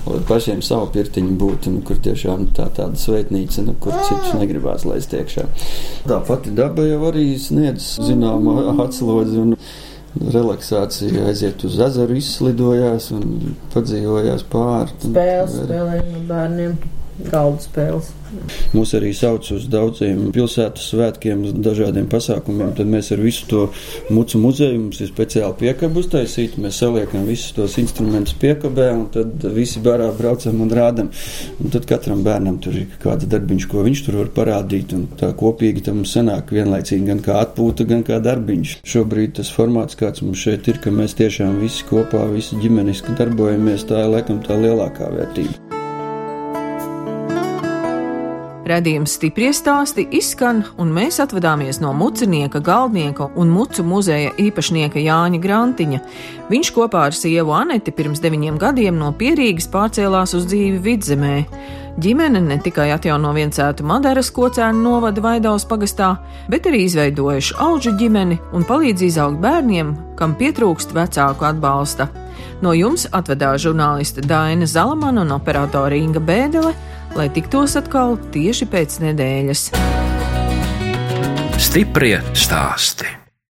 lai 0.09 0.23
pašiem 0.29 0.63
savu 0.65 0.91
pirtiņu 0.97 1.37
būtu, 1.41 1.75
nu, 1.77 1.83
kur 1.87 2.01
tiešām 2.05 2.49
tā 2.57 2.71
tāda 2.77 2.99
sveitnīca, 3.01 3.67
nu, 3.69 3.77
kur 3.83 3.95
citus 4.01 4.35
negribās 4.41 4.87
laist 4.89 5.15
iekšā. 5.19 5.47
Tā 6.09 6.23
pati 6.29 6.55
daba 6.57 6.87
jau 6.89 7.03
arī 7.13 7.31
sniedz 7.41 7.95
zināmu 8.03 8.59
atslodzi 8.85 9.43
un 9.45 9.57
relaksācija, 10.19 11.27
aiziet 11.31 11.63
uz 11.69 11.79
ezeru, 11.85 12.17
izslidojās 12.19 13.11
un 13.15 13.57
padzīvojās 13.75 14.47
pāri. 14.51 14.97
Spēles 15.05 15.59
spēlējam 15.61 16.15
ar 16.17 16.25
bērniem, 16.33 16.79
galda 17.27 17.63
spēles. 17.65 18.13
Mūs 18.77 18.93
arī 18.99 19.15
sauc 19.17 19.47
uz 19.55 19.65
daudziem 19.73 20.29
pilsētas 20.35 20.91
svētkiem, 20.93 21.47
dažādiem 21.65 22.09
pasākumiem. 22.13 22.75
Tad 22.77 22.91
mēs 22.91 23.11
ar 23.15 23.23
visu 23.25 23.47
to 23.49 23.63
mucu 24.13 24.41
muzeju, 24.43 24.81
mums 24.83 25.01
ir 25.01 25.09
speciāli 25.11 25.57
piekabu 25.63 26.03
uztaisīta. 26.03 26.61
Mēs 26.63 26.81
saliekam 26.83 27.25
visus 27.29 27.55
tos 27.57 27.79
instrumentus 27.81 28.37
piekabē, 28.41 28.89
un 28.95 29.07
tad 29.15 29.47
visi 29.57 29.81
barā 29.85 30.11
braucam 30.17 30.61
un 30.65 30.73
rādam. 30.77 31.09
Un 31.59 31.73
tad 31.73 31.89
katram 31.89 32.21
bērnam 32.27 32.59
tur 32.65 32.77
ir 32.83 32.99
kāds 33.03 33.29
darbiņš, 33.33 33.69
ko 33.71 33.87
viņš 33.87 34.05
tur 34.07 34.21
var 34.23 34.33
parādīt. 34.37 34.93
Un 34.97 35.07
tā 35.19 35.33
kopīgi 35.39 35.87
tam 35.89 36.05
sanāk 36.09 36.53
vienlaicīgi 36.55 37.09
gan 37.09 37.25
kā 37.25 37.41
atpūta, 37.47 37.89
gan 37.89 38.05
kā 38.07 38.21
darbiņš. 38.25 38.79
Šobrīd 38.89 39.39
tas 39.41 39.53
formāts, 39.55 39.97
kāds 39.99 40.25
mums 40.27 40.45
šeit 40.45 40.69
ir, 40.69 40.83
ka 40.85 40.93
mēs 40.93 41.17
tiešām 41.19 41.63
visi 41.63 41.89
kopā, 41.89 42.27
visi 42.35 42.61
ģimeniski 42.61 43.17
darbojamies, 43.19 43.89
tā 43.89 44.05
ir 44.05 44.13
laikam 44.19 44.45
tā 44.45 44.61
lielākā 44.61 45.09
vērtība. 45.17 45.68
Redījums 48.69 49.15
stipri 49.17 49.49
stāsti 49.57 50.03
izskan, 50.19 50.59
un 50.77 50.91
mēs 50.93 51.17
atvadāmies 51.23 51.79
no 51.81 51.95
mucinieka, 51.97 52.61
galdnieka 52.61 53.31
un 53.41 53.49
mucu 53.49 53.85
muzeja 53.87 54.35
īpašnieka 54.37 55.01
Jāņa 55.01 55.41
Grantiņa. 55.41 56.01
Viņš 56.51 56.71
kopā 56.77 57.07
ar 57.09 57.17
sievu 57.17 57.55
Aneti 57.57 57.95
pirms 57.97 58.21
deviņiem 58.21 58.59
gadiem 58.61 58.99
no 59.01 59.09
Pierīgas 59.17 59.71
pārcēlās 59.73 60.37
uz 60.37 60.45
dzīvi 60.51 60.83
vidzemē. 60.85 61.37
Ģimene 61.99 62.43
ne 62.45 62.59
tikai 62.63 62.91
atjauno 62.95 63.33
viencētu 63.35 63.87
Madaras 63.89 64.29
kocēnu 64.37 64.85
novada 64.85 65.25
Vaidavas 65.25 65.65
pagastā, 65.67 66.13
bet 66.53 66.69
arī 66.69 66.85
izveidojuši 66.85 67.57
auģu 67.65 67.95
ģimeni 67.99 68.37
un 68.53 68.69
palīdz 68.69 69.07
izaugt 69.09 69.41
bērniem, 69.43 69.97
kam 70.21 70.37
pietrūkst 70.39 70.93
vecāku 70.95 71.49
atbalsta. 71.49 72.11
No 72.61 72.77
jums 72.77 73.09
atvedās 73.17 73.65
žurnāliste 73.65 74.23
Daina 74.29 74.69
Zalamana 74.69 75.25
un 75.25 75.35
operātore 75.41 75.99
Inga 75.99 76.21
Bēdele, 76.21 76.77
lai 77.17 77.29
tiktos 77.33 77.77
atkal 77.81 78.19
tieši 78.35 78.69
pēc 78.73 78.99
nedēļas. 79.05 79.69
Stiprie 81.59 82.19
stāsti. 82.39 83.18